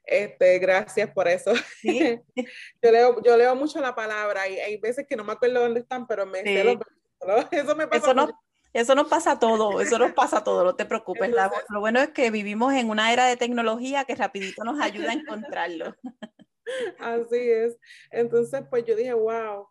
[0.05, 1.53] Este, gracias por eso.
[1.85, 5.81] yo, leo, yo leo mucho la palabra y hay veces que no me acuerdo dónde
[5.81, 6.79] están, pero me los
[7.53, 8.07] Eso me pasa.
[8.07, 8.31] Eso, no,
[8.73, 11.31] eso nos pasa todo, eso nos pasa todo, no te preocupes.
[11.69, 15.15] lo bueno es que vivimos en una era de tecnología que rapidito nos ayuda a
[15.15, 15.95] encontrarlo.
[16.99, 17.77] Así es.
[18.11, 19.67] Entonces, pues yo dije, wow,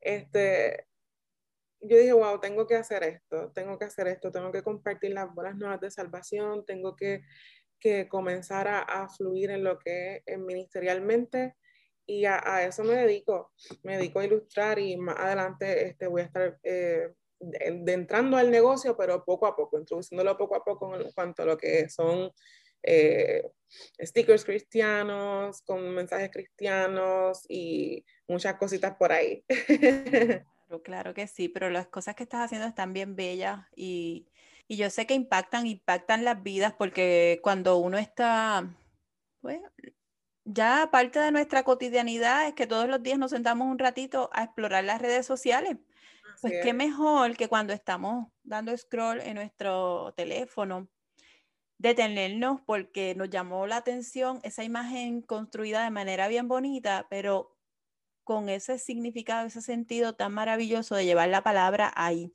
[0.00, 0.86] este,
[1.80, 5.32] yo dije, wow, tengo que hacer esto, tengo que hacer esto, tengo que compartir las
[5.34, 7.22] buenas nuevas de salvación, tengo que,
[7.80, 11.56] que comenzar a, fluir en lo que es ministerialmente
[12.06, 16.24] y a, eso me dedico, me dedico a ilustrar y más adelante este, voy a
[16.24, 17.12] estar eh,
[17.86, 21.58] entrando al negocio, pero poco a poco, introduciéndolo poco a poco en cuanto a lo
[21.58, 22.30] que son
[22.82, 23.50] eh,
[24.00, 29.44] stickers cristianos, con mensajes cristianos y muchas cositas por ahí.
[30.72, 34.26] Claro, claro que sí, pero las cosas que estás haciendo están bien bellas y,
[34.68, 38.74] y yo sé que impactan, impactan las vidas porque cuando uno está,
[39.42, 39.60] pues,
[40.44, 44.44] ya parte de nuestra cotidianidad es que todos los días nos sentamos un ratito a
[44.44, 45.76] explorar las redes sociales.
[46.40, 50.88] pues qué mejor que cuando estamos dando scroll en nuestro teléfono
[51.82, 57.56] detenernos porque nos llamó la atención esa imagen construida de manera bien bonita, pero
[58.22, 62.32] con ese significado, ese sentido tan maravilloso de llevar la palabra ahí.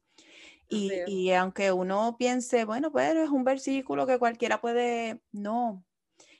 [0.67, 5.85] Y, y, aunque uno piense, bueno, pues es un versículo que cualquiera puede, no,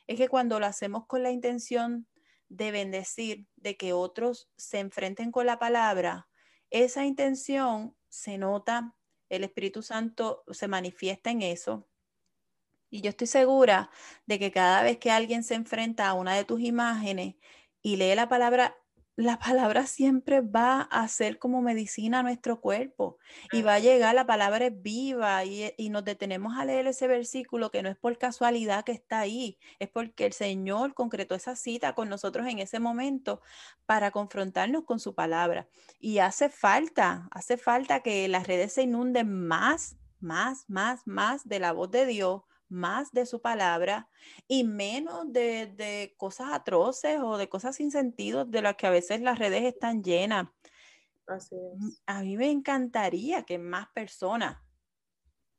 [0.06, 2.10] es que cuando lo hacemos con la intención
[2.50, 6.28] de bendecir, de que otros se enfrenten con la palabra,
[6.72, 8.98] esa intención se nota,
[9.30, 11.88] el Espíritu Santo se manifiesta en eso
[12.89, 13.89] y yo estoy segura
[14.26, 17.36] de que cada vez que alguien se enfrenta a una de tus imágenes
[17.82, 18.78] y lee la palabra,
[19.15, 23.17] la palabra siempre va a ser como medicina a nuestro cuerpo
[23.52, 27.08] y va a llegar, la palabra es viva y, y, nos detenemos a leer ese
[27.08, 31.56] versículo que no es por casualidad que está ahí, es porque el Señor concretó esa
[31.56, 33.41] cita con nosotros en ese momento
[33.88, 35.67] para confrontarnos con su palabra.
[36.00, 41.60] Y hace falta, hace falta que las redes se inunden más, más, más, más de
[41.60, 44.10] la voz de Dios más de su palabra
[44.47, 49.21] y menos de, cosas atroces o de cosas sin sentido de las que a veces
[49.21, 50.49] las redes están llenas.
[51.27, 51.56] Así
[52.06, 54.58] A mí me encantaría que más personas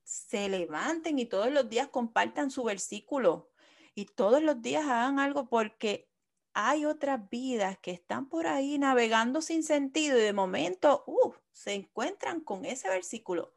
[0.02, 3.50] se levanten y todos los días compartan su versículo
[3.94, 6.08] y todos los días hagan algo porque
[6.54, 11.74] hay otras vidas que están por ahí navegando sin sentido y de momento uh, se
[11.74, 13.52] encuentran con ese versículo.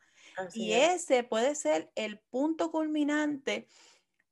[0.53, 3.67] Y ese puede ser el punto culminante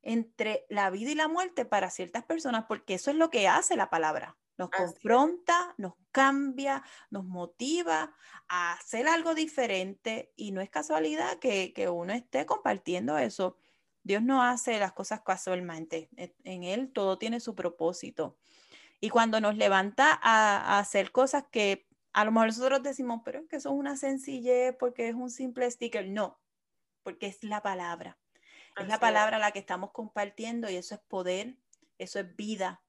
[0.02, 3.76] entre la vida y la muerte para ciertas personas, porque eso es lo que hace
[3.76, 4.36] la palabra.
[4.56, 8.14] Nos confronta, nos cambia, nos motiva
[8.48, 13.56] a hacer algo diferente y no es casualidad que, que uno esté compartiendo eso.
[14.02, 16.08] Dios no hace las cosas casualmente.
[16.44, 18.36] En Él todo tiene su propósito.
[19.00, 23.48] Y cuando nos levanta a, hacer cosas que a lo mejor nosotros decimos, pero es
[23.48, 26.08] que son una sencillez porque es un simple sticker.
[26.08, 26.40] No,
[27.02, 28.18] porque es la palabra.
[28.76, 31.56] Es la palabra la que estamos compartiendo y eso es poder,
[31.98, 32.82] eso es vida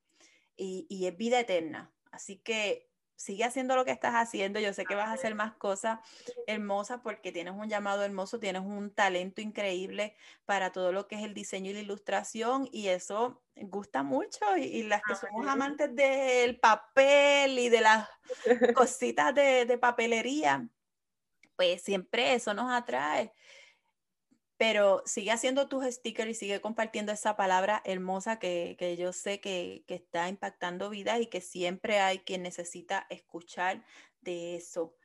[0.56, 1.92] y, y es vida eterna.
[2.12, 2.91] Así que
[3.22, 4.60] sigue haciendo lo que estás haciendo.
[4.60, 6.00] Yo sé que vas a hacer más cosas
[6.48, 11.24] hermosas porque tienes un llamado hermoso, tienes un talento increíble para todo lo que es
[11.24, 16.60] el diseño y la ilustración y eso gusta mucho y, las que somos amantes del
[16.60, 18.10] papel y de las
[18.74, 20.68] cositas de, de papelería,
[21.56, 23.34] pues siempre eso nos atrae
[24.62, 29.42] pero sigue haciendo tus stickers y sigue compartiendo esa palabra hermosa que, que yo sé
[29.42, 33.84] que, que, está impactando vidas y que siempre hay quien necesita escuchar
[34.20, 34.96] de eso.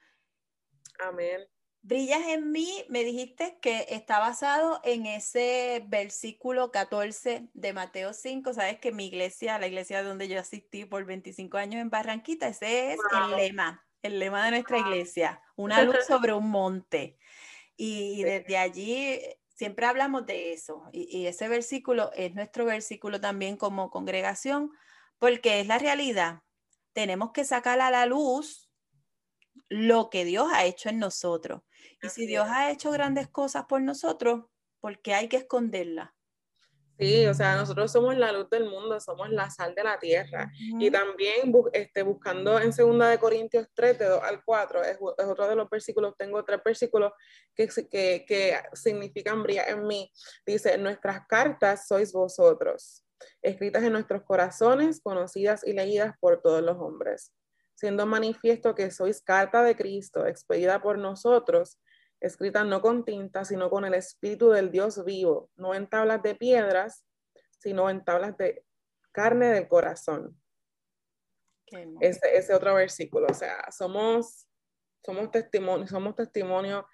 [0.98, 1.40] Amén.
[1.80, 8.52] Brillas en mí, me dijiste que está basado en ese versículo 14 de Mateo 5.
[8.52, 12.92] Sabes que mi iglesia, la iglesia donde yo asistí por 25 años en Barranquita, ese
[12.92, 17.16] es el lema, el lema de nuestra iglesia, una luz sobre un monte.
[17.78, 19.20] Y desde allí
[19.56, 24.70] siempre hablamos de eso y, ese versículo es nuestro versículo también como congregación
[25.18, 26.42] porque es la realidad.
[26.92, 28.70] Tenemos que sacar a la luz
[29.68, 31.62] lo que Dios ha hecho en nosotros.
[32.02, 34.44] Y si Dios ha hecho grandes cosas por nosotros,
[34.80, 36.15] ¿por qué hay que esconderla?
[36.98, 40.50] Sí, o sea, nosotros somos la luz del mundo, somos la sal de la tierra.
[40.78, 45.46] Y también este, buscando en 2 de Corintios 3, de 2 al 4, es, otro
[45.46, 47.12] de los versículos, tengo tres versículos
[47.54, 50.10] que, que, que significan brillar en mí.
[50.46, 53.04] Dice, nuestras cartas sois vosotros,
[53.42, 57.32] escritas en nuestros corazones, conocidas y leídas por todos los hombres,
[57.74, 61.78] siendo manifiesto que sois carta de Cristo, expedida por nosotros
[62.20, 66.34] escrita no con tinta, sino con el espíritu del Dios vivo, no en tablas de
[66.34, 67.04] piedras,
[67.58, 68.64] sino en tablas de
[69.12, 70.40] carne del corazón.
[72.00, 74.46] Ese, ese otro versículo, o sea, somos,
[75.04, 76.86] somos testimonio, somos testimonio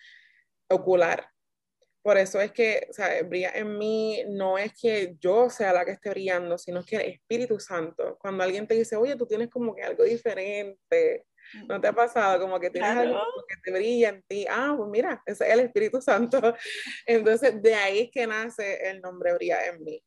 [0.69, 1.29] ocular.
[2.03, 5.85] Por eso es que, o sea, brilla en mí, no es que yo sea la
[5.85, 8.19] que esté brillando, sino que el Espíritu Santo.
[8.19, 11.27] Cuando alguien te dice, oye, tú tienes como que algo diferente,
[11.69, 14.47] ¿No te ha pasado como que tienes algo que te brilla en ti?
[14.49, 16.41] Ah, pues mira, ese es el Espíritu Santo.
[17.07, 20.03] Entonces, de ahí es que nace el nombre Brilla en mí.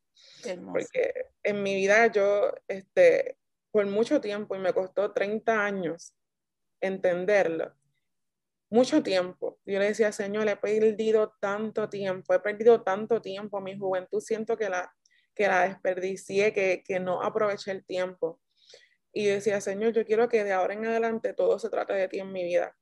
[0.72, 3.36] Porque en mi vida yo, este,
[3.70, 6.14] por mucho tiempo, y me costó 30 años
[6.80, 7.74] entenderlo,
[8.70, 9.58] mucho tiempo.
[9.64, 14.56] Yo le decía, Señor, he perdido tanto tiempo, he perdido tanto tiempo, mi juventud siento
[14.56, 14.92] que la,
[15.34, 18.40] que la desperdicié, que, que no aproveché el tiempo
[19.16, 22.18] y decía, Señor, yo quiero que de ahora en adelante todo se trate de ti
[22.18, 22.76] en mi vida,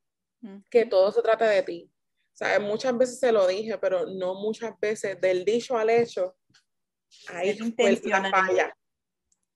[0.68, 1.88] que todo se trate de ti.
[1.88, 6.36] O sea, muchas veces se lo dije, pero no muchas veces del dicho al hecho,
[7.28, 8.76] ahí fue la falla.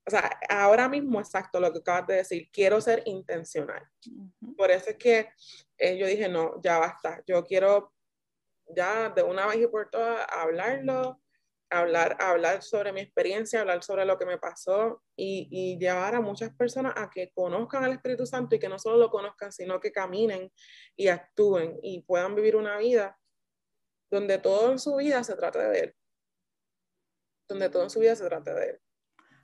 [0.07, 3.83] O sea, ahora mismo, exacto lo que acabas de decir, quiero ser intencional.
[4.55, 5.29] Por eso es que
[5.77, 7.93] eh, yo dije, no, ya basta, yo quiero
[8.73, 11.19] ya de una vez y por todas hablarlo,
[11.69, 16.21] hablar, hablar sobre mi experiencia, hablar sobre lo que me pasó y, y, llevar a
[16.21, 19.79] muchas personas a que conozcan al Espíritu Santo y que no solo lo conozcan, sino
[19.79, 20.51] que caminen
[20.95, 23.17] y actúen y puedan vivir una vida
[24.09, 25.95] donde todo en su vida se trate de Él.
[27.47, 28.79] Donde todo en su vida se trate de Él.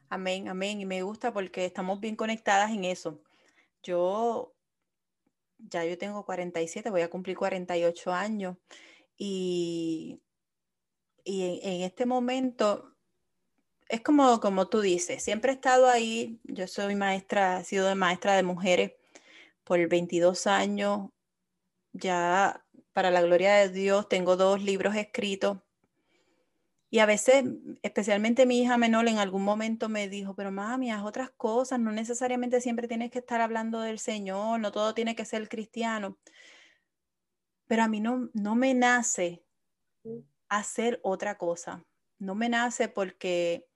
[0.10, 0.80] Amén, amén.
[0.80, 3.22] Y me gusta porque estamos bien conectadas en eso.
[3.84, 4.56] Yo,
[5.58, 8.58] ya yo tengo 47, voy a cumplir 48 años
[9.18, 10.22] y
[11.26, 12.96] y en, este momento
[13.90, 18.36] es como, como tú dices, siempre he estado ahí, yo soy maestra, he sido maestra
[18.36, 18.94] de mujeres
[19.66, 21.10] por 22 años,
[21.94, 25.58] ya para la gloria de Dios tengo dos libros escritos
[26.96, 27.44] y a veces,
[27.82, 31.92] especialmente mi hija menor en algún momento me dijo, pero mami, haz otras cosas, no
[31.92, 36.18] necesariamente siempre tienes que estar hablando del Señor, no todo tiene que ser cristiano.
[37.68, 39.44] Pero a mí no, no me nace
[40.58, 41.86] hacer otra cosa.
[42.20, 43.68] No me nace porque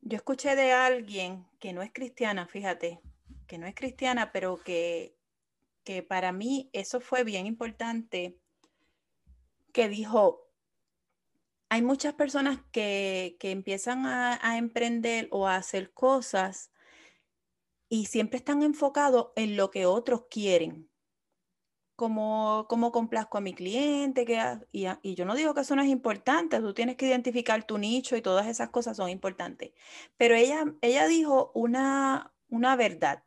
[0.00, 3.00] yo escuché de alguien que no es cristiana, fíjate,
[3.46, 5.16] que no es cristiana, pero que,
[5.84, 8.38] que para mí eso fue bien importante,
[9.72, 10.48] que dijo,
[11.68, 16.70] hay muchas personas que, que empiezan a, a, emprender o a hacer cosas
[17.88, 20.87] y siempre están enfocados en lo que otros quieren.
[21.98, 24.40] Como, como complazco a mi cliente, que,
[24.70, 27.76] y, y, yo no digo que eso no es importante, tú tienes que identificar tu
[27.76, 29.72] nicho y todas esas cosas son importantes.
[30.16, 33.24] Pero ella, ella dijo una, una verdad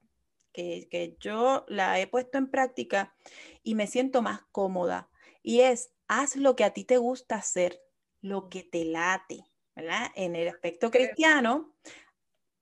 [0.53, 3.13] que, que yo la he puesto en práctica
[3.61, 5.09] y me siento más cómoda.
[5.43, 7.81] Y es, haz lo que a ti te gusta hacer,
[8.21, 9.43] lo que te late,
[9.75, 10.11] ¿verdad?
[10.15, 11.73] En el aspecto cristiano,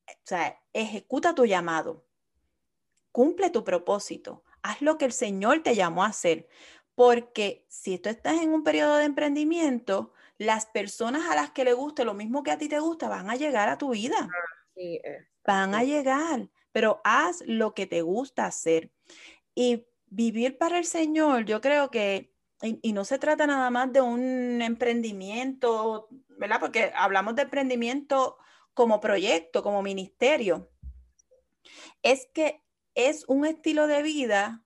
[0.08, 2.04] o sea, ejecuta tu llamado,
[3.12, 6.48] cumple tu propósito, haz lo que el Señor te llamó a hacer.
[6.96, 11.74] Porque si tú estás en un periodo de emprendimiento, las personas a las que le
[11.74, 14.30] guste lo mismo que a ti te gusta van a llegar a tu vida.
[15.46, 18.92] van a llegar, pero haz lo que te gusta hacer.
[19.56, 24.02] Y vivir para el Señor, yo creo que, y, no se trata nada más de
[24.02, 26.60] un emprendimiento, ¿verdad?
[26.60, 28.38] Porque hablamos de emprendimiento
[28.74, 30.70] como proyecto, como ministerio.
[32.02, 32.64] Es que
[32.96, 34.64] es un estilo de vida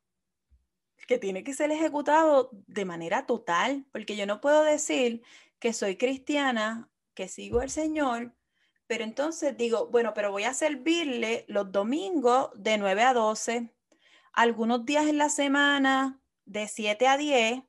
[1.07, 5.21] que tiene que ser ejecutado de manera total, porque yo no puedo decir
[5.59, 8.35] que soy cristiana, que sigo al Señor,
[8.87, 13.73] pero entonces digo, bueno, pero voy a servirle los domingos de 9 a 12,
[14.33, 17.63] algunos días en la semana de 7 a 10,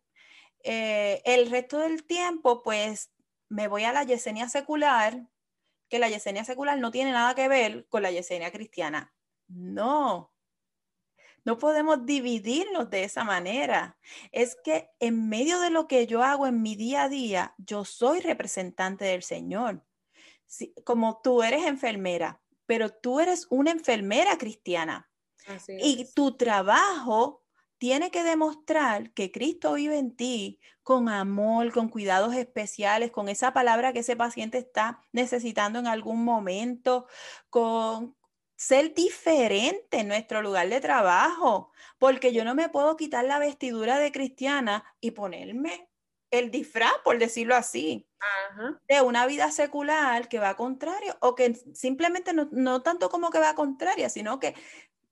[0.64, 3.12] eh, el resto del tiempo pues
[3.48, 5.28] me voy a la Yesenia secular,
[5.88, 9.14] que la Yesenia secular no tiene nada que ver con la Yesenia cristiana.
[9.46, 10.34] No,
[11.45, 13.99] no podemos dividirnos de esa manera.
[14.32, 17.84] Es que en medio de lo que yo hago en mi día a día, yo
[17.84, 19.84] soy representante del Señor.
[20.84, 25.11] como tú eres enfermera, pero tú eres una enfermera cristiana.
[25.68, 27.45] y tu trabajo
[27.76, 33.53] tiene que demostrar que Cristo vive en ti con amor, con cuidados especiales, con esa
[33.53, 37.07] palabra que ese paciente está necesitando en algún momento,
[37.51, 38.16] con,
[38.65, 43.99] ser diferente en nuestro lugar de trabajo, porque yo no me puedo quitar la vestidura
[43.99, 45.91] de cristiana y ponerme
[46.31, 48.09] el disfraz, por decirlo así,
[48.89, 53.39] de una vida secular que va contrario o que simplemente no, no tanto como que
[53.39, 54.55] va contraria, sino que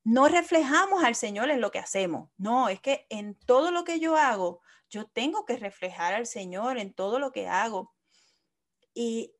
[0.03, 2.31] no reflejamos al Señor en lo que hacemos.
[2.39, 6.79] No, es que en todo lo que yo hago, yo tengo que reflejar al Señor
[6.79, 7.95] en todo lo que hago.
[8.95, 9.35] Y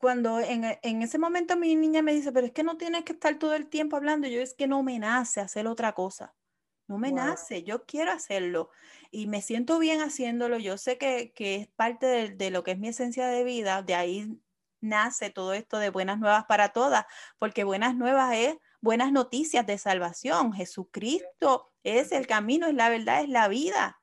[0.00, 3.12] cuando en, en, ese momento mi niña me dice, pero es que no tienes que
[3.12, 6.34] estar todo el tiempo hablando, yo es que no me nace hacer otra cosa.
[6.88, 8.70] No me nace, yo quiero hacerlo
[9.12, 10.58] y me siento bien haciéndolo.
[10.58, 13.82] Yo sé que, que es parte de, de, lo que es mi esencia de vida,
[13.82, 14.40] de ahí
[14.80, 17.04] nace todo esto de buenas nuevas para todas,
[17.38, 20.52] porque buenas nuevas es buenas noticias de salvación.
[20.52, 24.00] Jesucristo es el camino, es la verdad, es la vida.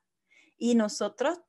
[0.58, 1.42] Y nosotros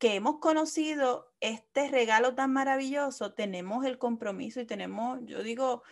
[0.00, 5.82] que hemos conocido este regalo tan maravilloso, tenemos el compromiso y tenemos, yo digo,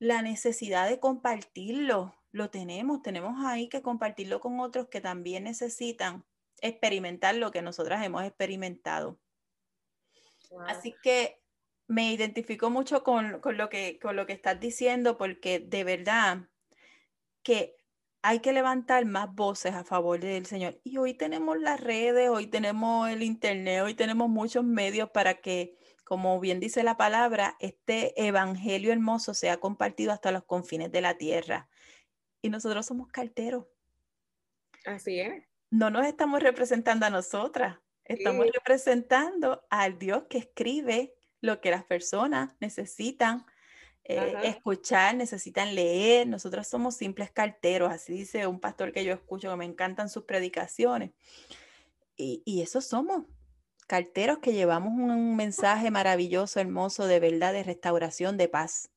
[0.00, 2.16] la necesidad de compartirlo.
[2.32, 6.24] Lo tenemos, tenemos ahí que compartirlo con otros que también necesitan
[6.60, 9.16] experimentar lo que nosotras hemos experimentado.
[10.66, 11.40] Así que
[11.86, 16.48] me identifico mucho con, con, lo que, con lo que estás diciendo porque de verdad
[17.44, 17.76] que
[18.22, 20.78] hay que levantar más voces a favor del Señor.
[20.84, 25.76] Y hoy tenemos las redes, hoy tenemos el Internet, hoy tenemos muchos medios para que,
[26.04, 31.16] como bien dice la palabra, este Evangelio hermoso sea compartido hasta los confines de la
[31.16, 31.68] tierra.
[32.42, 33.66] Y nosotros somos carteros.
[34.84, 35.44] Así es.
[35.70, 41.84] No nos estamos representando a nosotras, estamos representando al Dios que escribe lo que las
[41.84, 43.46] personas necesitan
[44.18, 46.26] eh, escuchar, necesitan leer.
[46.26, 50.24] Nosotros somos simples carteros, así dice un pastor que yo escucho, que me encantan sus
[50.24, 51.10] predicaciones.
[52.16, 53.24] Y, y eso somos,
[53.90, 58.88] carteros que llevamos un, mensaje maravilloso, hermoso, de verdad, de restauración, de paz.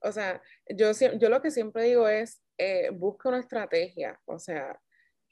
[0.00, 4.78] O sea, yo, yo lo que siempre digo es, eh, busca una estrategia, o sea,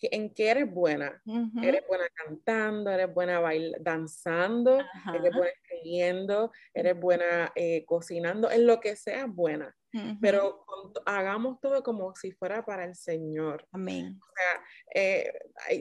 [0.01, 1.23] en qué eres buena.
[1.63, 4.79] Eres buena cantando, eres buena bailando, danzando,
[5.15, 9.75] eres buena escribiendo, eres buena eh, cocinando, en lo que seas buena.
[10.21, 10.67] Pero
[11.07, 13.67] hagamos todo como si fuera para el Señor.
[13.73, 14.21] Amén.
[14.21, 15.33] O sea, eh,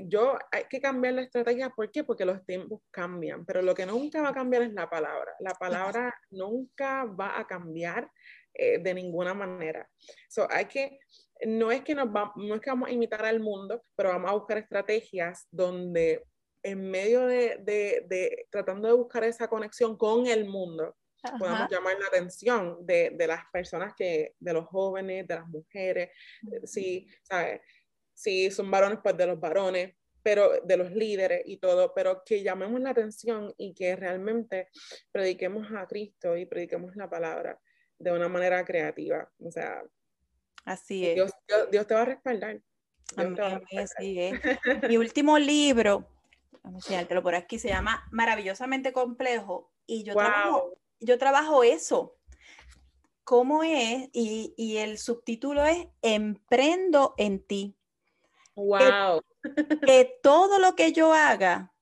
[0.08, 1.70] yo hay que cambiar la estrategia.
[1.70, 2.06] ¿Por qué?
[2.06, 3.46] Porque los tiempos cambian.
[3.46, 5.34] Pero lo que nunca va a cambiar es la palabra.
[5.42, 8.10] La palabra nunca va a cambiar
[8.54, 9.86] eh, de ninguna manera.
[10.30, 11.00] So, hay que
[11.46, 14.36] no es que nos no es que vamos a imitar al mundo, pero vamos a
[14.36, 16.24] buscar estrategias donde
[16.64, 20.96] en medio de, de, tratando de buscar esa conexión con el mundo,
[21.38, 26.10] podamos llamar la atención de, de, las personas que, de los jóvenes, de las mujeres,
[26.64, 27.62] si, ¿sabes?
[28.16, 32.42] si son varones, pues de los varones, pero de los líderes y todo, pero que
[32.42, 34.70] llamemos la atención y que realmente
[35.12, 37.60] prediquemos a Cristo y prediquemos la palabra
[38.00, 39.30] de una manera creativa.
[39.40, 39.84] O sea,
[40.66, 41.16] Así es.
[41.16, 41.32] Dios,
[41.72, 42.60] Dios, te va a respaldar.
[43.78, 44.42] Así es.
[44.90, 46.08] Mi último libro,
[46.64, 52.18] vamos a enseñártelo por aquí, se llama Maravillosamente Complejo y yo, trabajo, yo trabajo eso.
[53.24, 54.10] ¿Cómo es?
[54.12, 57.76] Y, y, el subtítulo es Emprendo en ti.
[58.56, 59.22] Wow.
[59.88, 61.74] que todo lo que yo haga,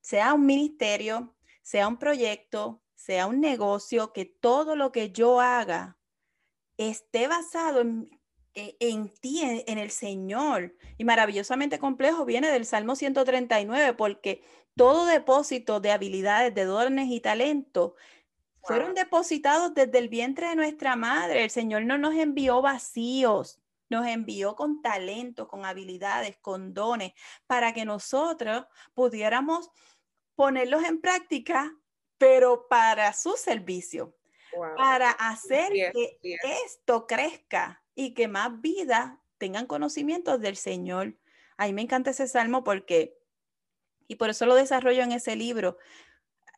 [0.00, 5.98] sea un ministerio, sea un proyecto, sea un negocio, que todo lo que yo haga
[6.88, 8.20] esté basado en,
[8.54, 8.76] e,
[9.20, 10.74] ti, en, el Señor.
[10.98, 14.42] Y maravillosamente complejo viene del Salmo 139, porque
[14.76, 17.92] todo depósito de habilidades, de dones y talentos
[18.62, 21.42] fueron depositados desde el vientre de nuestra madre.
[21.42, 23.60] El Señor no nos envió vacíos,
[23.90, 27.12] nos envió con talentos, con habilidades, con dones,
[27.46, 28.64] para que nosotros
[28.94, 29.70] pudiéramos
[30.34, 31.76] ponerlos en práctica,
[32.18, 34.14] pero para su servicio,
[34.76, 36.18] para hacer que
[36.64, 41.16] esto crezca y que más vidas tengan conocimientos del Señor.
[41.56, 43.18] A mí me encanta ese salmo porque,
[44.08, 45.78] y por eso lo desarrollo en ese libro,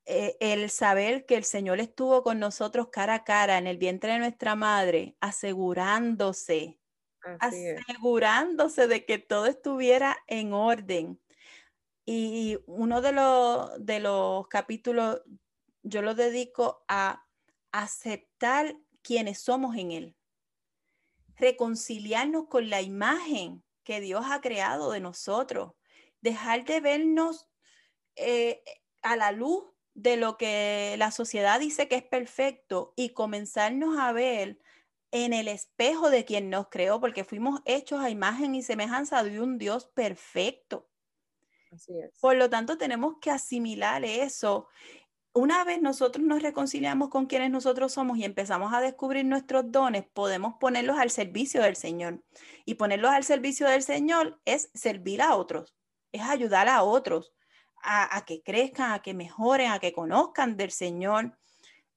[0.06, 4.12] eh, el saber que el Señor estuvo con nosotros cara a cara en el vientre
[4.12, 6.78] de nuestra madre, asegurándose,
[7.40, 11.20] asegurándose de que todo estuviera en orden.
[12.04, 15.22] Y uno de los, de los capítulos
[15.82, 17.23] yo lo dedico a
[17.74, 20.16] aceptar quienes somos en Él,
[21.36, 25.72] reconciliarnos con la imagen que Dios ha creado de nosotros,
[26.20, 27.48] dejar de vernos
[28.14, 28.62] eh,
[29.02, 29.64] a la luz
[29.94, 34.60] de lo que la sociedad dice que es perfecto y comenzarnos a ver
[35.10, 39.40] en el espejo de quien nos creó, porque fuimos hechos a imagen y semejanza de
[39.40, 40.88] un Dios perfecto.
[42.20, 44.68] Por lo tanto, tenemos que asimilar eso.
[45.36, 50.04] Una vez nosotros nos reconciliamos con quienes nosotros somos y empezamos a descubrir nuestros dones,
[50.12, 52.22] podemos ponerlos al servicio del Señor.
[52.64, 55.74] Y ponerlos al servicio del Señor es servir a otros,
[56.12, 57.32] es ayudar a otros
[57.82, 61.36] a, que crezcan, a que mejoren, a que conozcan del Señor.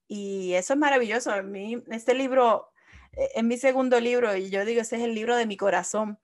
[0.08, 1.30] Y eso es maravilloso.
[1.30, 2.72] A mí, este libro
[3.12, 6.18] eh, es mi segundo libro y yo digo, ese es el libro de mi corazón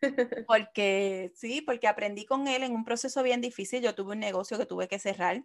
[0.46, 3.82] porque sí, porque aprendí con él en un proceso bien difícil.
[3.82, 5.44] Yo tuve un negocio que tuve que cerrar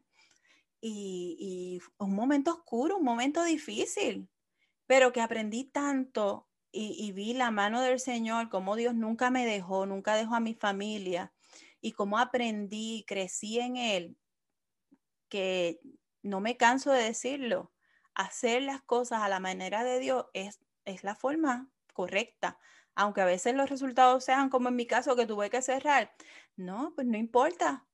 [0.86, 4.30] y, un momento oscuro, un momento difícil,
[4.88, 9.46] pero que aprendí tanto y, y, vi la mano del Señor, como Dios nunca me
[9.46, 11.34] dejó, nunca dejó a mi familia
[11.82, 14.18] y cómo aprendí, crecí en Él,
[15.30, 15.80] que
[16.22, 17.72] no me canso de decirlo,
[18.16, 22.60] hacer las cosas a la manera de Dios es, es la forma correcta
[22.96, 26.14] aunque a veces los resultados sean como en mi caso que tuve que cerrar,
[26.56, 27.86] no, pues no importa.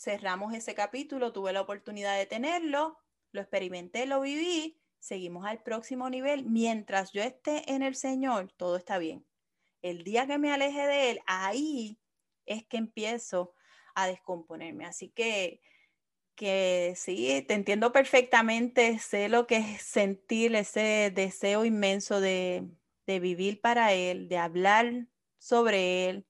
[0.00, 2.96] Cerramos ese capítulo, tuve la oportunidad de tenerlo,
[3.32, 6.46] lo experimenté, lo viví, seguimos al próximo nivel.
[6.46, 9.26] Mientras yo esté en el Señor, todo está bien.
[9.82, 12.00] El día que me aleje de Él, ahí
[12.46, 13.52] es que empiezo
[13.94, 14.86] a descomponerme.
[14.86, 15.60] Así que,
[16.34, 22.66] que sí, te entiendo perfectamente, sé lo que es sentir ese deseo inmenso de,
[23.06, 26.26] de vivir para Él, de hablar sobre Él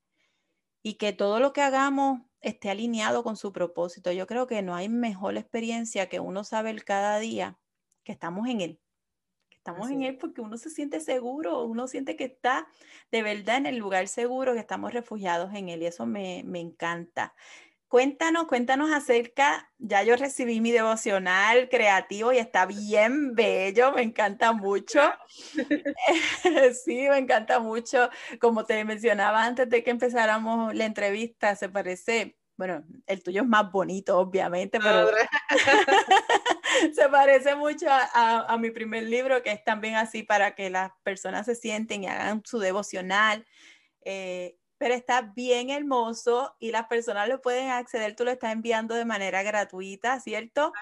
[0.83, 4.11] y que todo lo que hagamos esté alineado con su propósito.
[4.11, 7.59] Yo creo que no hay mejor experiencia que uno saber cada día
[8.03, 8.79] que estamos en Él.
[9.49, 12.67] Que estamos en Él porque uno se siente seguro, uno siente que está
[13.11, 16.59] de verdad en el lugar seguro, que estamos refugiados en Él y eso me, me
[16.59, 17.33] encanta.
[17.91, 24.53] Cuéntanos, cuéntanos acerca, ya yo recibí mi devocional creativo y está bien bello, me encanta
[24.53, 25.01] mucho.
[26.85, 28.09] sí, me encanta mucho.
[28.39, 33.47] Como te mencionaba antes de que empezáramos la entrevista, se parece, bueno, el tuyo es
[33.49, 35.09] más bonito, obviamente, pero
[36.95, 41.45] se parece mucho a, mi primer libro, que es también así para que las personas
[41.45, 43.45] se sienten y hagan su devocional.
[44.05, 48.95] Eh, pero está bien hermoso y las personas lo pueden acceder, tú lo estás enviando
[48.95, 50.73] de manera gratuita, ¿cierto?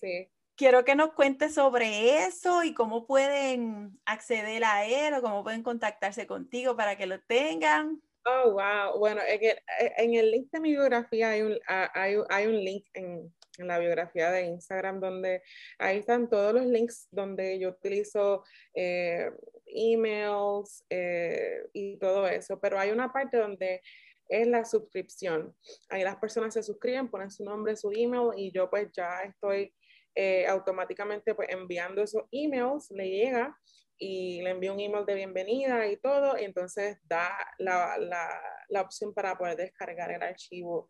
[0.00, 0.28] sí.
[0.56, 5.62] Quiero que nos cuentes sobre eso y cómo pueden acceder a él o cómo pueden
[5.62, 8.02] contactarse contigo para que lo tengan.
[8.24, 8.98] Oh, wow.
[8.98, 9.58] Bueno, en el,
[9.98, 13.78] en el link de mi biografía hay un, hay, hay un link en, en la
[13.78, 15.42] biografía de Instagram, donde
[15.78, 18.42] ahí están todos los links donde yo utilizo
[18.74, 19.30] eh,
[19.68, 23.80] emails eh, y todo eso, pero hay una parte donde
[24.28, 25.54] es la suscripción.
[25.88, 29.74] Ahí las personas se suscriben, ponen su nombre, su email y yo pues ya estoy
[30.14, 33.56] eh, automáticamente pues enviando esos emails, le llega
[33.98, 38.80] y le envío un email de bienvenida y todo, y entonces da la, la, la
[38.82, 40.88] opción para poder descargar el archivo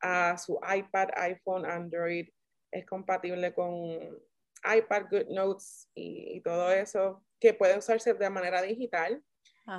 [0.00, 2.28] a su iPad, iPhone, Android.
[2.70, 3.98] Es compatible con
[4.64, 9.22] iPad, GoodNotes y, y todo eso, que puede usarse de manera digital.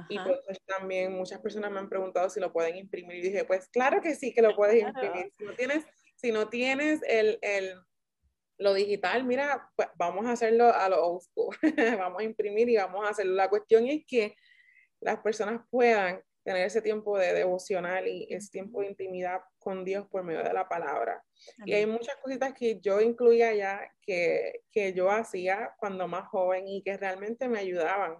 [0.08, 3.68] Y pues también muchas personas me han preguntado si lo pueden imprimir y dije, pues
[3.68, 5.34] claro que sí que lo puedes imprimir.
[5.38, 7.76] Si no tienes, si no tienes el, el
[8.58, 11.56] lo digital, mira, pues vamos a hacerlo a lo old school,
[12.00, 13.34] vamos a imprimir y vamos a hacerlo.
[13.34, 14.36] La cuestión es que
[15.02, 20.08] las personas puedan tener ese tiempo de devocional y ese tiempo de intimidad con Dios
[20.08, 21.24] por medio de la palabra.
[21.66, 26.68] Y hay muchas cositas que yo incluía ya que, que, yo hacía cuando más joven
[26.68, 28.18] y que realmente me ayudaban,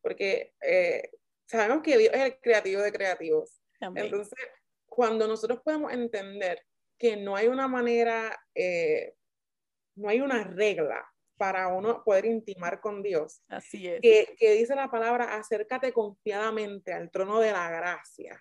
[0.00, 1.10] porque eh,
[1.46, 3.60] sabemos que Dios es el creativo de creativos.
[3.80, 4.38] Entonces,
[4.86, 6.64] cuando nosotros podemos entender
[6.98, 9.14] que no hay una manera, eh,
[9.96, 13.40] no hay una regla para uno poder intimar con Dios.
[13.48, 14.00] Así es.
[14.00, 18.38] Que, que dice la palabra, acércate confiadamente al trono de la gracia.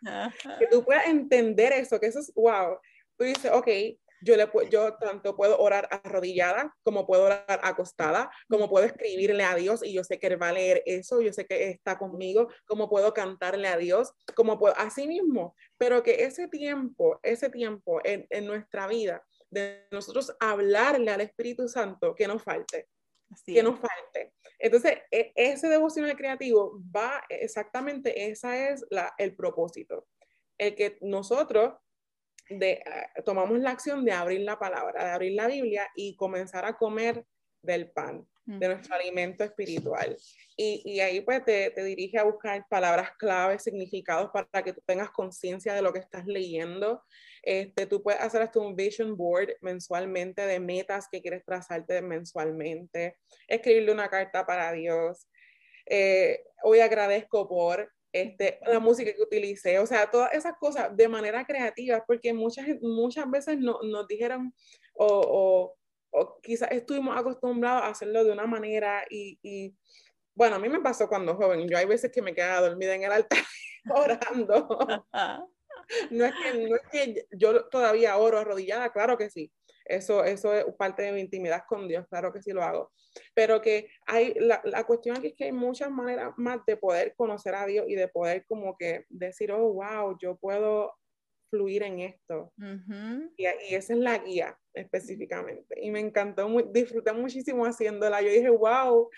[0.60, 2.80] Que tú puedas entender eso, que eso es, wow.
[3.16, 3.68] Tú dices, ok,
[4.22, 9.56] yo, le, yo tanto puedo orar arrodillada, como puedo orar acostada, como puedo escribirle a
[9.56, 12.50] Dios y yo sé que Él va a leer eso, yo sé que está conmigo,
[12.66, 18.02] como puedo cantarle a Dios, como puedo, así mismo, pero que ese tiempo, ese tiempo
[18.04, 22.88] en, en nuestra vida, de nosotros hablarle al Espíritu Santo que nos falte.
[23.46, 24.34] que nos falte.
[24.60, 30.08] Entonces, e, ese devocional creativo va exactamente, esa es la, el propósito.
[30.58, 31.74] El que nosotros
[32.50, 36.66] de, ah, tomamos la acción de abrir la palabra, de abrir la Biblia y comenzar
[36.66, 37.26] a comer
[37.62, 40.16] del pan, de nuestro alimento espiritual.
[40.56, 44.82] Y, y ahí pues te, te, dirige a buscar palabras claves, significados para que tú
[44.86, 47.04] tengas conciencia de lo que estás leyendo,
[47.48, 53.16] este, tú puedes hacer hasta un vision board mensualmente de metas que quieres trazarte mensualmente,
[53.48, 55.30] escribirle una carta para Dios.
[55.86, 61.08] Eh, hoy agradezco por este, la música que utilicé, o sea, todas esas cosas de
[61.08, 64.54] manera creativa, porque muchas, muchas veces no, nos dijeron
[64.96, 65.76] o, o,
[66.20, 69.74] o, quizás estuvimos acostumbrados a hacerlo de una manera y, y,
[70.36, 73.04] bueno, a mí me pasó cuando joven, yo hay veces que me quedaba dormida en
[73.04, 73.40] el altar
[73.90, 75.06] orando.
[76.12, 79.52] No, es que, no es que yo todavía oro arrodillada, claro que sí.
[79.86, 82.92] Eso, eso es parte de mi intimidad con Dios, claro que sí lo hago.
[83.34, 87.14] Pero que hay, la, la cuestión aquí es que hay muchas maneras más de poder
[87.16, 90.94] conocer a Dios y de poder como que decir, oh, wow, yo puedo
[91.50, 92.54] fluir en esto.
[93.38, 95.80] y, y, esa es la guía específicamente.
[95.82, 98.22] Y me encantó, muy, disfruté muchísimo haciéndola.
[98.22, 99.10] Yo dije, wow,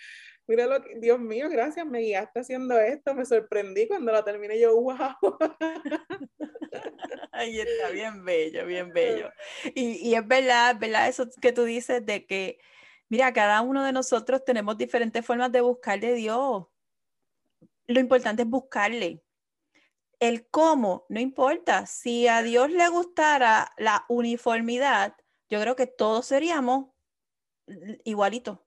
[0.50, 4.60] mira lo que, Dios mío, gracias, me guiaste haciendo esto, me sorprendí cuando la terminé
[4.60, 4.98] yo, wow.
[7.32, 9.32] Ahí está, bien bello, bien bello.
[9.76, 12.58] Y, y es verdad, verdad eso que tú dices de que,
[13.10, 16.66] mira, cada uno de nosotros tenemos diferentes formas de buscar de Dios.
[17.86, 19.24] Lo importante es buscarle.
[20.20, 21.86] El cómo, no importa.
[21.86, 25.16] Si a Dios le gustara la uniformidad,
[25.48, 26.88] yo creo que todos seríamos
[28.04, 28.58] igualitos.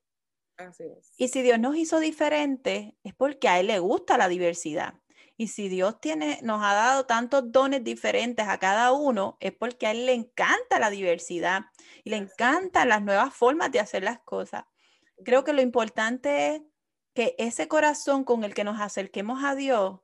[1.16, 4.94] Y si Dios nos hizo diferentes, es porque a Él le gusta la diversidad.
[5.36, 9.86] Y si Dios tiene, nos ha dado tantos dones diferentes a cada uno, es porque
[9.86, 11.62] a Él le encanta la diversidad
[12.04, 14.64] y le encantan las nuevas formas de hacer las cosas.
[15.24, 16.62] Creo que lo importante es
[17.14, 20.00] que ese corazón con el que nos acerquemos a Dios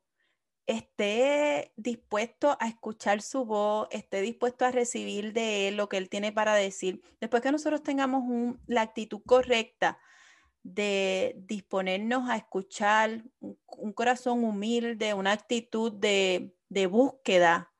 [0.67, 6.11] esté dispuesto a escuchar su voz, esté dispuesto a recibir de Él lo que Él
[6.11, 7.01] tiene para decir.
[7.21, 9.99] Después que nosotros tengamos la actitud correcta
[10.75, 16.55] de disponernos a escuchar, un, corazón humilde, una actitud de,
[16.91, 17.73] búsqueda.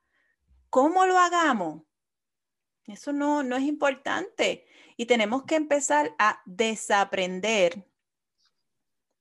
[0.71, 1.83] ¿Cómo lo hagamos?
[2.87, 4.67] Eso no, no es importante.
[4.97, 7.87] Y tenemos que empezar a desaprender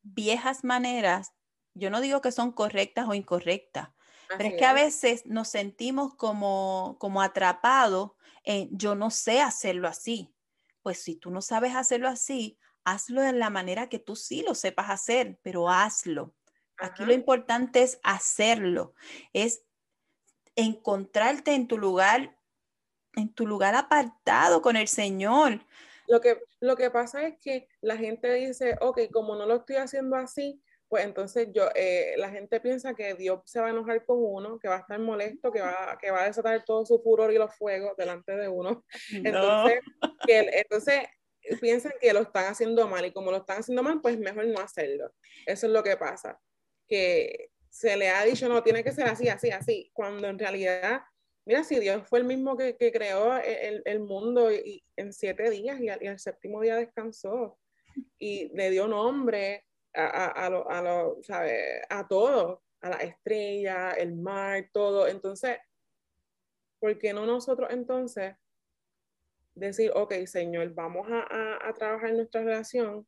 [0.01, 1.33] viejas maneras.
[1.73, 3.89] Yo no digo que son correctas o incorrectas,
[4.29, 8.11] pero es que a veces nos sentimos como, como atrapados
[8.43, 10.33] en yo no sé hacerlo así.
[10.81, 12.57] Pues si tú no sabes hacerlo así,
[12.87, 16.33] hazlo de la manera que tú sí lo sepas hacer, pero hazlo.
[16.77, 18.93] Aquí lo importante es hacerlo,
[19.33, 19.65] es
[20.55, 22.37] encontrarte en tu lugar,
[23.15, 25.65] en tu lugar apartado con el Señor.
[26.07, 29.75] Lo que, lo que pasa es que la gente dice, ok, como no lo estoy
[29.75, 34.05] haciendo así, pues entonces yo, eh, la gente piensa que Dios se va a enojar
[34.05, 37.01] con uno, que va a estar molesto, que va, que va a desatar todo su
[37.01, 38.85] furor y los fuegos delante de uno.
[39.11, 39.81] Entonces,
[40.25, 41.01] que, entonces
[41.61, 44.59] piensan que lo están haciendo mal y como lo están haciendo mal, pues mejor no
[44.59, 45.13] hacerlo.
[45.45, 46.39] Eso es lo que pasa,
[46.87, 51.01] que se le ha dicho, no, tiene que ser así, así, así, cuando en realidad,
[51.45, 55.49] mira, si Dios fue el mismo que, que creó el, el, mundo y, en siete
[55.49, 57.57] días y, el séptimo día descansó
[58.17, 61.81] y le dio nombre a, a, a, lo, a, lo, ¿sabe?
[61.89, 65.07] a todo, a la estrella, el mar, todo.
[65.07, 65.57] Entonces,
[66.79, 68.35] ¿por qué no nosotros entonces
[69.57, 73.07] decir, ok, Señor, vamos a, a, trabajar nuestra relación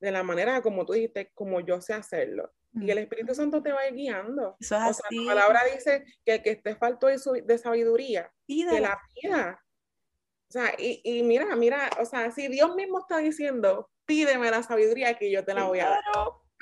[0.00, 2.50] de la manera como tú dijiste, como yo sé hacerlo.
[2.74, 4.56] y el Espíritu Santo te va a ir guiando.
[4.58, 5.24] Eso es así.
[5.24, 9.62] la palabra dice que que esté falto de, sabiduría, que la pida.
[10.48, 15.14] O sea, y, mira, mira, o sea, si Dios mismo está diciendo, pídeme la sabiduría
[15.14, 16.02] que yo te la voy a dar.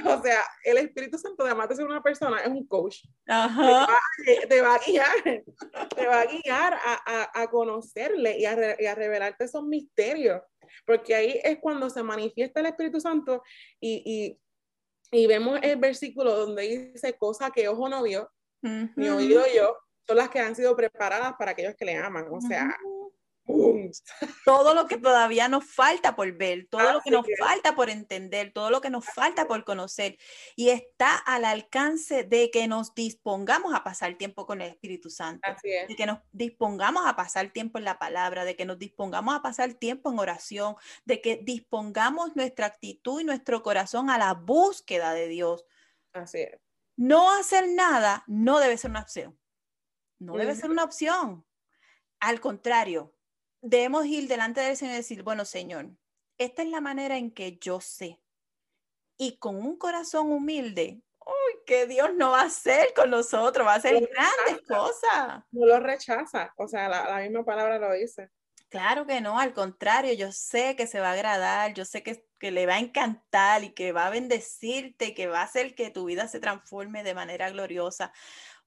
[0.20, 3.04] O sea, el Espíritu Santo, además de ser una persona, es un coach.
[3.26, 3.86] Ajá.
[4.48, 5.16] Te, va, a guiar,
[5.96, 6.78] te va a guiar
[7.34, 10.42] a, conocerle y a, y a, revelarte esos misterios.
[10.86, 13.42] Porque ahí es cuando se manifiesta el Espíritu Santo
[13.80, 14.38] y,
[15.12, 18.30] y, vemos el versículo donde dice cosa que ojo no vio,
[18.62, 19.76] ni oído yo,
[20.06, 22.26] son las que han sido preparadas para aquellos que le aman.
[22.30, 22.76] O sea,
[24.44, 28.52] todo lo que todavía nos falta por ver, todo lo que nos falta por entender,
[28.52, 30.18] todo lo que nos falta por conocer.
[30.56, 35.48] Y está al alcance de que nos dispongamos a pasar tiempo con el Espíritu Santo,
[35.62, 39.42] de que nos dispongamos a pasar tiempo en la palabra, de que nos dispongamos a
[39.42, 45.12] pasar tiempo en oración, de que dispongamos nuestra actitud y nuestro corazón a la búsqueda
[45.12, 45.64] de Dios.
[46.12, 46.58] Así es.
[46.96, 49.38] No hacer nada no debe ser una opción.
[50.18, 51.46] No debe ser una opción.
[52.20, 53.14] Al contrario,
[53.60, 55.90] debemos ir delante del Señor y decir, bueno, Señor,
[56.38, 58.20] esta es la manera en que yo sé.
[59.16, 63.74] Y con un corazón humilde, uy, que Dios no va a hacer con nosotros, va
[63.74, 65.44] a hacer grandes cosas.
[65.50, 68.30] No lo rechaza, o sea, la, misma palabra lo dice.
[68.70, 72.24] Claro que no, al contrario, yo sé que se va a agradar, yo sé que,
[72.38, 75.90] que, le va a encantar y que va a bendecirte que va a hacer que
[75.90, 78.12] tu vida se transforme de manera gloriosa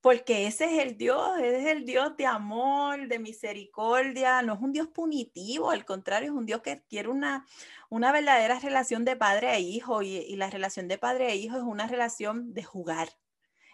[0.04, 4.74] porque ese es el Dios, es el Dios de amor, de misericordia, no es un
[4.74, 7.46] Dios punitivo, al contrario, es un Dios que quiere una,
[7.88, 11.64] una verdadera relación de padre a hijo y, la relación de padre a hijo es
[11.64, 13.08] una relación de jugar.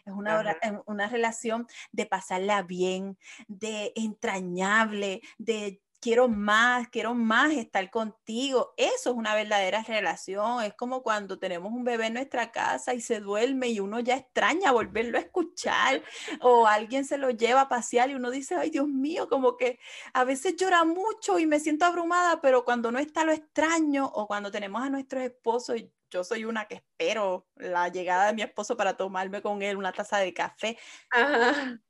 [0.05, 0.55] Es una,
[0.85, 3.17] una relación de pasarla bien,
[3.47, 8.73] de entrañable, de quiero más, quiero más estar contigo.
[8.77, 10.63] Eso es una verdadera relación.
[10.63, 14.17] Es como cuando tenemos un bebé en nuestra casa y se duerme y uno ya
[14.17, 16.01] extraña volverlo a escuchar
[16.41, 19.79] o alguien se lo lleva a pasear y uno dice, ay Dios mío, como que
[20.13, 24.27] a veces llora mucho y me siento abrumada, pero cuando no está lo extraño o
[24.27, 25.77] cuando tenemos a nuestros esposos
[26.09, 29.93] yo soy una que espero la llegada de mi esposo para tomarme con él una
[29.93, 30.77] taza de café.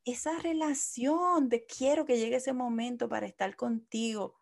[0.05, 4.39] Esa relación de quiero que llegue ese momento para estar contigo,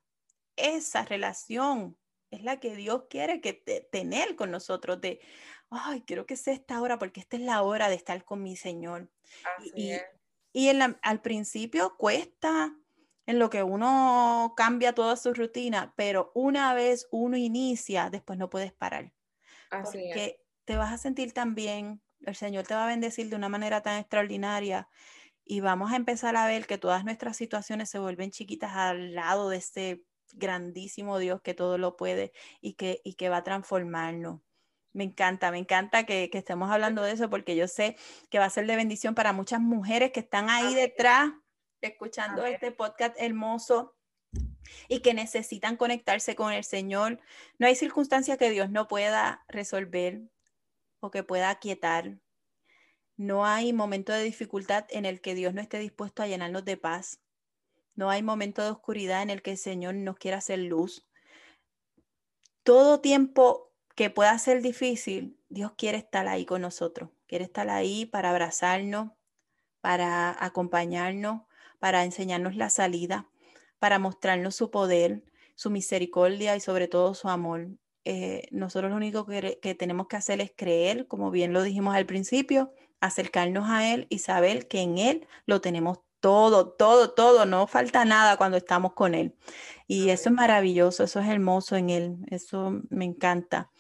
[0.55, 1.97] esa relación
[2.32, 3.53] es la que Dios quiere que
[3.91, 5.19] tener con nosotros de,
[5.69, 8.55] ay, quiero que sea esta hora porque esta es la hora de estar con mi
[8.55, 9.09] Señor.
[9.75, 9.93] y,
[10.53, 12.75] y en al principio cuesta
[13.28, 18.49] en lo que uno cambia toda su rutina, pero una vez uno inicia, después no
[18.49, 19.13] puedes parar.
[19.72, 23.36] Así porque te vas a sentir tan bien, el Señor te va a bendecir de
[23.36, 24.88] una manera tan extraordinaria
[25.45, 29.49] y vamos a empezar a ver que todas nuestras situaciones se vuelven chiquitas al lado
[29.49, 30.03] de ese
[30.34, 34.41] grandísimo Dios que todo lo puede y que, y que va a transformarnos.
[34.93, 37.95] Me encanta, me encanta que, que, estemos hablando de eso porque yo sé
[38.30, 41.32] que va a ser de bendición para muchas mujeres que están ahí detrás
[41.82, 43.96] escuchando este podcast hermoso
[44.88, 47.20] y que necesitan conectarse con el Señor.
[47.59, 50.22] No hay circunstancia que Dios no pueda resolver
[50.99, 52.18] o que pueda aquietar.
[53.15, 56.78] No hay momento de dificultad en el que Dios no esté dispuesto a llenarnos de
[56.78, 57.20] paz.
[57.95, 61.07] No hay momento de oscuridad en el que el Señor nos quiera hacer luz.
[62.63, 67.09] Todo tiempo que pueda ser difícil, Dios quiere estar ahí con nosotros.
[67.26, 69.11] Quiere estar ahí para abrazarnos,
[69.82, 71.41] para acompañarnos,
[71.80, 73.28] para enseñarnos la salida
[73.80, 75.23] para mostrarnos su poder,
[75.55, 77.67] su misericordia y sobre todo su amor.
[78.05, 81.95] Eh, nosotros lo único que, que, tenemos que hacer es creer, como bien lo dijimos
[81.95, 87.45] al principio, acercarnos a Él y saber que en Él lo tenemos todo, todo, todo,
[87.45, 89.36] no falta nada cuando estamos con Él.
[89.88, 93.71] Y eso es maravilloso, eso es hermoso en Él, eso me encanta.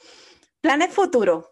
[0.61, 1.45] Planes futuros.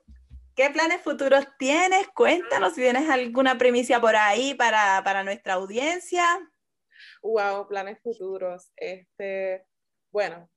[0.55, 2.07] ¿Qué planes futuros tienes?
[2.13, 6.25] Cuéntanos si tienes alguna primicia por ahí para, para nuestra audiencia
[7.25, 8.71] wow, planes futuros.
[8.75, 9.65] Este,
[10.11, 10.49] bueno,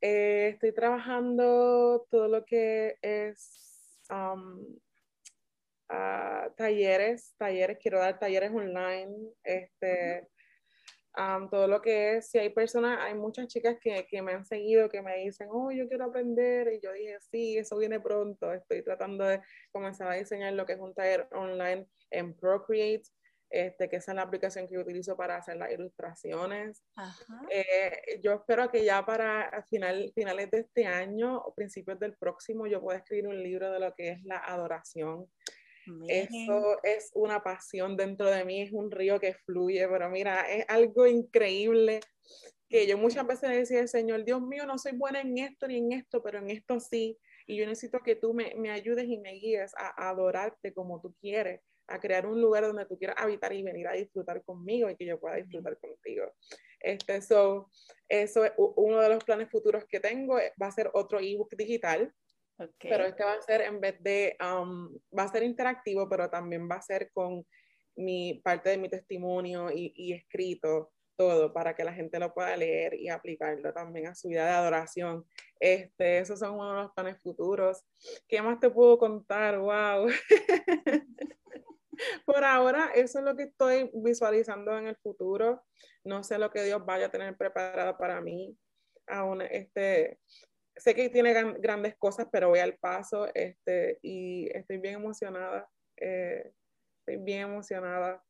[0.00, 4.04] eh, estoy trabajando todo lo que es
[5.88, 10.28] ah, talleres, talleres, quiero dar talleres online, este,
[11.16, 14.44] um, todo lo que es, si hay personas, hay muchas chicas que, que, me han
[14.44, 18.52] seguido, que me dicen, oh, yo quiero aprender, y yo dije, sí, eso viene pronto,
[18.52, 19.40] estoy tratando de
[19.72, 23.08] comenzar a diseñar lo que es un taller online en Procreate,
[23.50, 26.82] este, que esa es la aplicación que yo utilizo para hacer las ilustraciones.
[27.50, 32.66] Eh, yo espero que ya para final, finales de este año o principios del próximo
[32.66, 35.26] yo pueda escribir un libro de lo que es la adoración.
[36.06, 40.66] Eso es una pasión dentro de mí, es un río que fluye, pero mira, es
[40.68, 42.00] algo increíble
[42.68, 45.92] que yo muchas veces decía, Señor, Dios mío, no soy buena en esto ni en
[45.92, 47.18] esto, pero en esto sí.
[47.46, 51.14] y yo necesito que tú me, me ayudes y me guíes a, adorarte como tú
[51.20, 54.96] quieres, a crear un lugar donde tú quieras habitar y venir a disfrutar conmigo y
[54.96, 56.32] que yo pueda disfrutar contigo.
[56.80, 57.70] Este, so,
[58.08, 62.12] eso es uno de los planes futuros que tengo, va a ser otro ebook digital,
[62.80, 66.68] pero este va a ser en vez de, um, va a ser interactivo, pero también
[66.70, 67.44] va a ser con
[67.96, 72.56] mi parte de mi testimonio y, y escrito todo para que la gente lo pueda
[72.56, 75.24] leer y aplicarlo también a su vida de adoración.
[75.58, 77.84] Este, esos son uno de los planes futuros.
[78.28, 79.58] ¿Qué más te puedo contar?
[79.58, 80.06] ¡Wow!
[82.26, 85.62] Por ahora, eso es lo que estoy visualizando en el futuro.
[86.04, 88.56] No sé lo que Dios vaya a tener preparado para mí.
[89.06, 90.18] Aún, este,
[90.76, 95.68] sé que tiene grandes cosas, pero voy al paso este, y estoy bien emocionada.
[95.96, 96.52] Eh,
[97.00, 98.22] estoy bien emocionada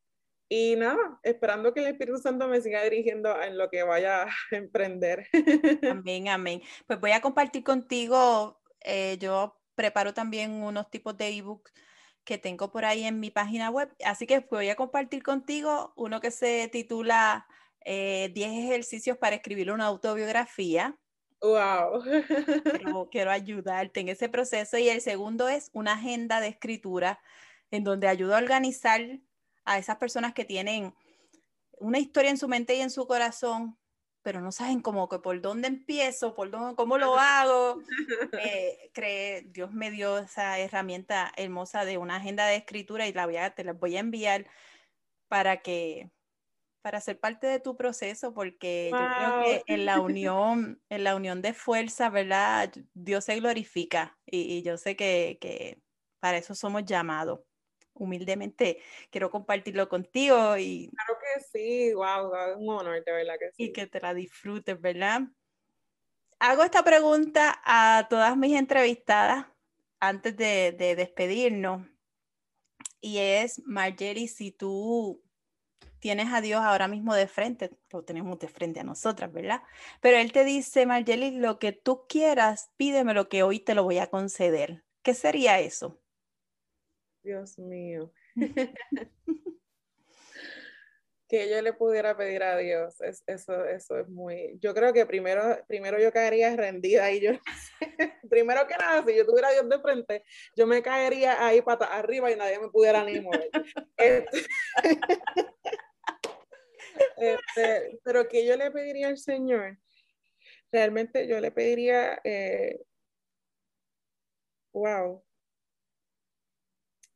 [0.51, 4.29] y nada, esperando que el Espíritu Santo me siga dirigiendo en lo que vaya a
[4.51, 5.27] emprender.
[5.91, 6.63] Amén, amén.
[6.87, 11.73] Pues voy a compartir contigo, eh, yo preparo también unos tipos de ebooks
[12.29, 16.21] que tengo por ahí en mi página web, así que voy a compartir contigo uno
[16.21, 17.47] que se titula
[17.87, 20.95] 10 eh, ejercicios para escribir una autobiografía.
[21.41, 22.03] Wow.
[22.83, 27.19] Quiero, quiero ayudarte en ese proceso y el segundo es una agenda de escritura
[27.71, 29.01] en donde ayudo a organizar
[29.65, 30.95] a esas personas que tienen
[31.79, 33.79] una historia en su mente y en su corazón,
[34.29, 37.81] pero no saben cómo que por dónde empiezo, por dónde, cómo lo hago.
[38.43, 43.25] Eh, cree, Dios me dio esa herramienta hermosa de una agenda de escritura y la
[43.25, 44.47] voy a, te la voy a enviar
[45.29, 46.11] para que
[46.83, 51.17] para ser parte de tu proceso, porque yo creo que en la unión, en la
[51.17, 52.71] unión de fuerza, ¿verdad?
[52.93, 55.81] Dios se glorifica y, y yo sé que, que
[56.21, 57.41] para eso somos llamados
[57.99, 58.79] humildemente
[59.11, 60.89] quiero compartirlo contigo y...
[60.89, 63.65] Claro que sí, wow, un honor, de verdad que sí.
[63.65, 65.23] Y que te la disfrutes, ¿verdad?
[66.39, 69.47] Hago esta pregunta a todas mis entrevistadas
[70.01, 71.83] antes de, de despedirnos
[73.01, 75.23] y es, Marjorie, si tú
[76.01, 79.63] tienes a Dios ahora mismo de frente, lo tenemos de frente a nosotras, ¿verdad?
[80.01, 83.85] Pero Él te dice, Marjorie, lo que tú quieras, pídeme lo que hoy te lo
[83.85, 84.85] voy a conceder.
[85.03, 86.01] ¿Qué sería eso?
[87.23, 88.13] Dios mío.
[91.29, 95.05] que yo le pudiera pedir a Dios, es, eso, eso es muy, yo creo que
[95.05, 97.33] primero, primero yo caería rendida y yo,
[98.31, 100.25] primero que nada, si yo tuviera a Dios de frente,
[100.57, 103.51] yo me caería ahí pata arriba y nadie me pudiera ni mover.
[103.99, 104.47] Este,
[107.19, 109.77] este, pero que yo le pediría al Señor,
[110.73, 112.81] realmente yo le pediría, eh,
[114.73, 115.23] wow,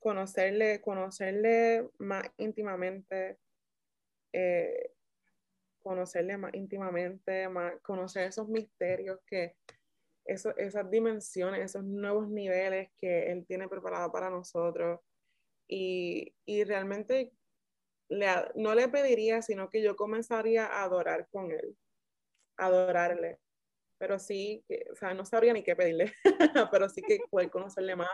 [0.00, 3.38] conocerle, conocerle más íntimamente,
[4.32, 4.92] eh,
[5.82, 9.56] conocerle más íntimamente, más, conocer esos misterios que,
[10.24, 15.00] eso, esas dimensiones, esos nuevos niveles que Él tiene preparado para nosotros.
[15.68, 17.32] Y, realmente
[18.56, 21.76] no le pediría, sino que yo comenzaría a adorar con Él,
[22.58, 23.38] adorarle.
[23.98, 26.12] Pero sí, o sea, no sabría ni qué pedirle,
[26.72, 28.10] pero sí que poder conocerle más,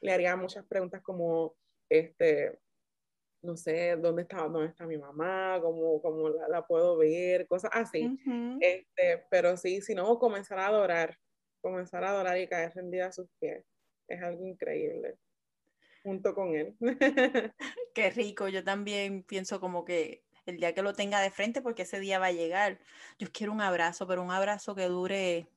[0.00, 1.56] le haría muchas preguntas como,
[1.88, 2.58] este,
[3.42, 5.58] no sé, ¿dónde está, dónde está mi mamá?
[5.62, 7.46] ¿Cómo, cómo la, puedo ver?
[7.46, 8.18] Cosas así.
[8.60, 11.16] este, pero sí, si no, comenzar a adorar,
[11.60, 13.64] comenzar a adorar y caer rendida a sus pies.
[14.08, 15.16] Es algo increíble,
[16.02, 16.76] junto con él.
[17.94, 21.82] Qué rico, yo también pienso como que el día que lo tenga de frente, porque
[21.82, 22.80] ese día va a llegar,
[23.18, 25.48] yo quiero un abrazo, pero un abrazo que dure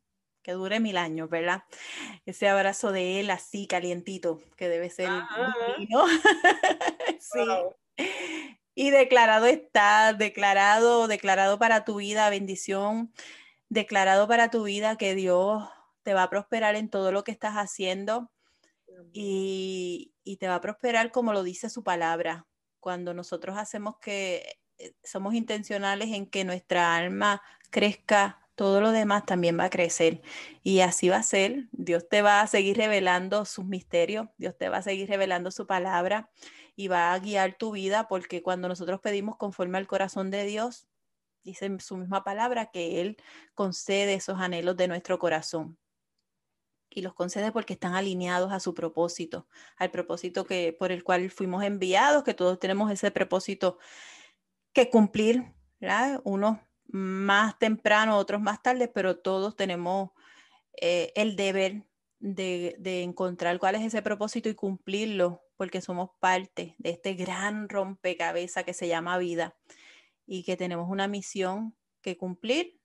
[0.44, 1.64] que dure mil años, ¿verdad?
[2.26, 5.10] Ese abrazo de él así calientito, que debe ser
[5.78, 6.06] divino.
[7.20, 7.40] sí.
[8.76, 13.14] Y declarado está, declarado, declarado para tu vida bendición,
[13.70, 15.64] declarado para tu vida que Dios
[16.04, 18.32] te va a prosperar en todo lo que estás haciendo
[19.14, 22.48] y, y te va a prosperar como lo dice su palabra.
[22.80, 29.26] Cuando nosotros hacemos que eh, somos intencionales en que nuestra alma crezca todo lo demás
[29.26, 30.22] también va a crecer.
[30.64, 31.68] Y así va a ser.
[31.72, 35.66] Dios te va a seguir revelando sus misterios, Dios te va a seguir revelando su
[35.68, 36.30] palabra
[36.76, 40.88] y va a guiar tu vida porque cuando nosotros pedimos conforme al corazón de Dios,
[41.44, 43.18] dice su misma palabra que Él
[43.54, 45.78] concede esos anhelos de nuestro corazón.
[46.90, 49.48] Y los concede porque están alineados a su propósito,
[49.78, 53.80] al propósito que, por el cual fuimos enviados, que todos tenemos ese propósito
[54.74, 55.44] que cumplir,
[55.80, 56.22] ¿verdad?
[56.24, 60.12] Uno más temprano, otros más tarde, pero todos tenemos
[60.80, 61.84] eh, el deber
[62.20, 68.64] de, encontrar cuál es ese propósito y cumplirlo, porque somos parte de este gran rompecabezas
[68.64, 69.56] que se llama vida
[70.26, 72.80] y que tenemos una misión que cumplir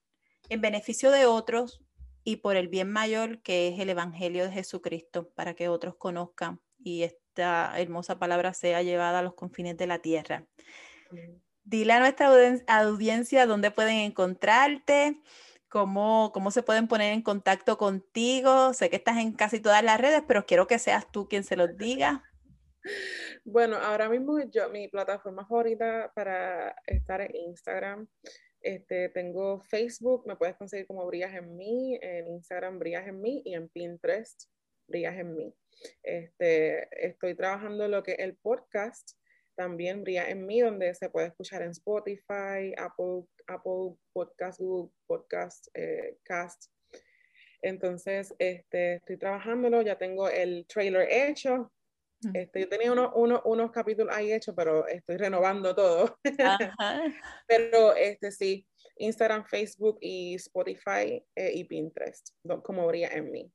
[0.49, 1.81] en beneficio de otros
[2.23, 6.61] y por el bien mayor que es el Evangelio de Jesucristo, para que otros conozcan
[6.77, 10.45] y esta hermosa palabra sea llevada a los confines de la tierra.
[11.69, 12.31] Dile a nuestra
[12.67, 15.21] audiencia dónde pueden encontrarte,
[15.67, 18.73] cómo, cómo se pueden poner en contacto contigo.
[18.73, 21.55] Sé que estás en casi todas las redes, pero quiero que seas tú quien se
[21.55, 22.23] los diga.
[23.43, 28.07] Bueno, ahora mismo yo, mi plataforma favorita para estar en Instagram,
[28.61, 33.41] este, tengo Facebook, me puedes conseguir como Brillas en mí, en Instagram Brillas en mí
[33.43, 34.49] y en Pinterest
[34.87, 35.53] Brillas en mí.
[36.03, 39.18] Este, estoy trabajando lo que el podcast
[39.59, 45.67] también Brilla en mí, donde se puede escuchar en Spotify, Apple, Apple Podcast, Google Podcast,
[45.73, 46.71] eh, Cast.
[47.61, 51.73] Entonces, este, estoy trabajándolo, ya tengo el trailer hecho,
[52.33, 53.11] este, yo tenía unos,
[53.43, 56.17] unos capítulos ahí hechos, pero estoy renovando todo.
[57.45, 62.29] pero este sí, Instagram, Facebook y Spotify eh, y Pinterest,
[62.63, 63.51] como brilla en mí.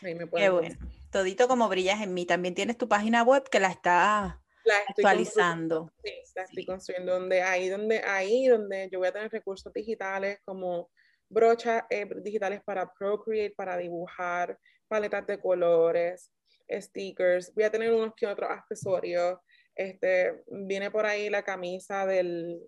[0.00, 0.76] Qué bueno.
[1.10, 2.26] Todito como brillas en mí.
[2.26, 4.40] También tienes tu página web que la está
[4.88, 5.92] actualizando.
[6.02, 10.40] Sí, la estoy construyendo donde ahí donde ahí donde yo voy a tener recursos digitales
[10.44, 10.90] como
[11.28, 14.58] brochas eh, digitales para Procreate, para dibujar,
[14.88, 16.30] paletas de colores,
[16.70, 19.38] stickers, voy a tener unos que otros accesorios.
[19.74, 22.58] Este, viene por ahí la camisa del,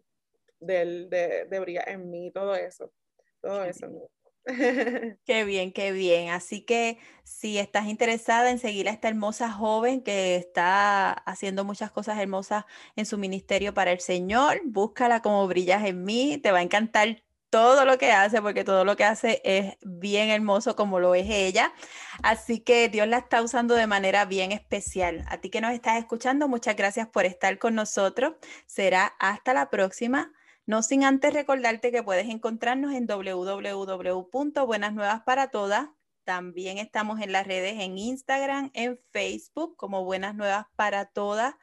[0.61, 2.93] del de, de Brilla en mí, todo eso,
[3.41, 4.11] todo eso.
[5.27, 6.31] Qué bien, qué bien.
[6.31, 11.91] Así que si estás interesada en seguir a esta hermosa joven que está haciendo muchas
[11.91, 12.65] cosas hermosas
[12.97, 16.39] en su ministerio para el Señor, búscala como brillas en mí.
[16.39, 20.31] Te va a encantar todo lo que hace, porque todo lo que hace es bien
[20.31, 21.75] hermoso como lo es ella.
[22.23, 25.25] Así que Dios la está usando de manera bien especial.
[25.29, 28.35] A ti que nos estás escuchando, muchas gracias por estar con nosotros.
[28.67, 30.33] Será hasta la próxima.
[30.69, 35.89] No sin antes recordarte que puedes encontrarnos en www.buenas nuevas para todas.
[36.25, 41.55] También estamos en las redes en Instagram, en Facebook como Buenas Nuevas para Todas.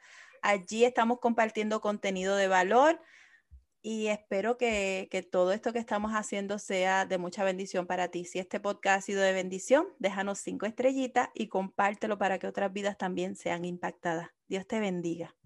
[0.42, 3.00] Allí estamos compartiendo contenido de valor
[3.80, 8.24] y espero que, que, todo esto que estamos haciendo sea de mucha bendición para ti.
[8.24, 12.72] Si este podcast ha sido de bendición, déjanos cinco estrellitas y compártelo para que otras
[12.72, 14.30] vidas también sean impactadas.
[14.48, 15.36] Dios te bendiga.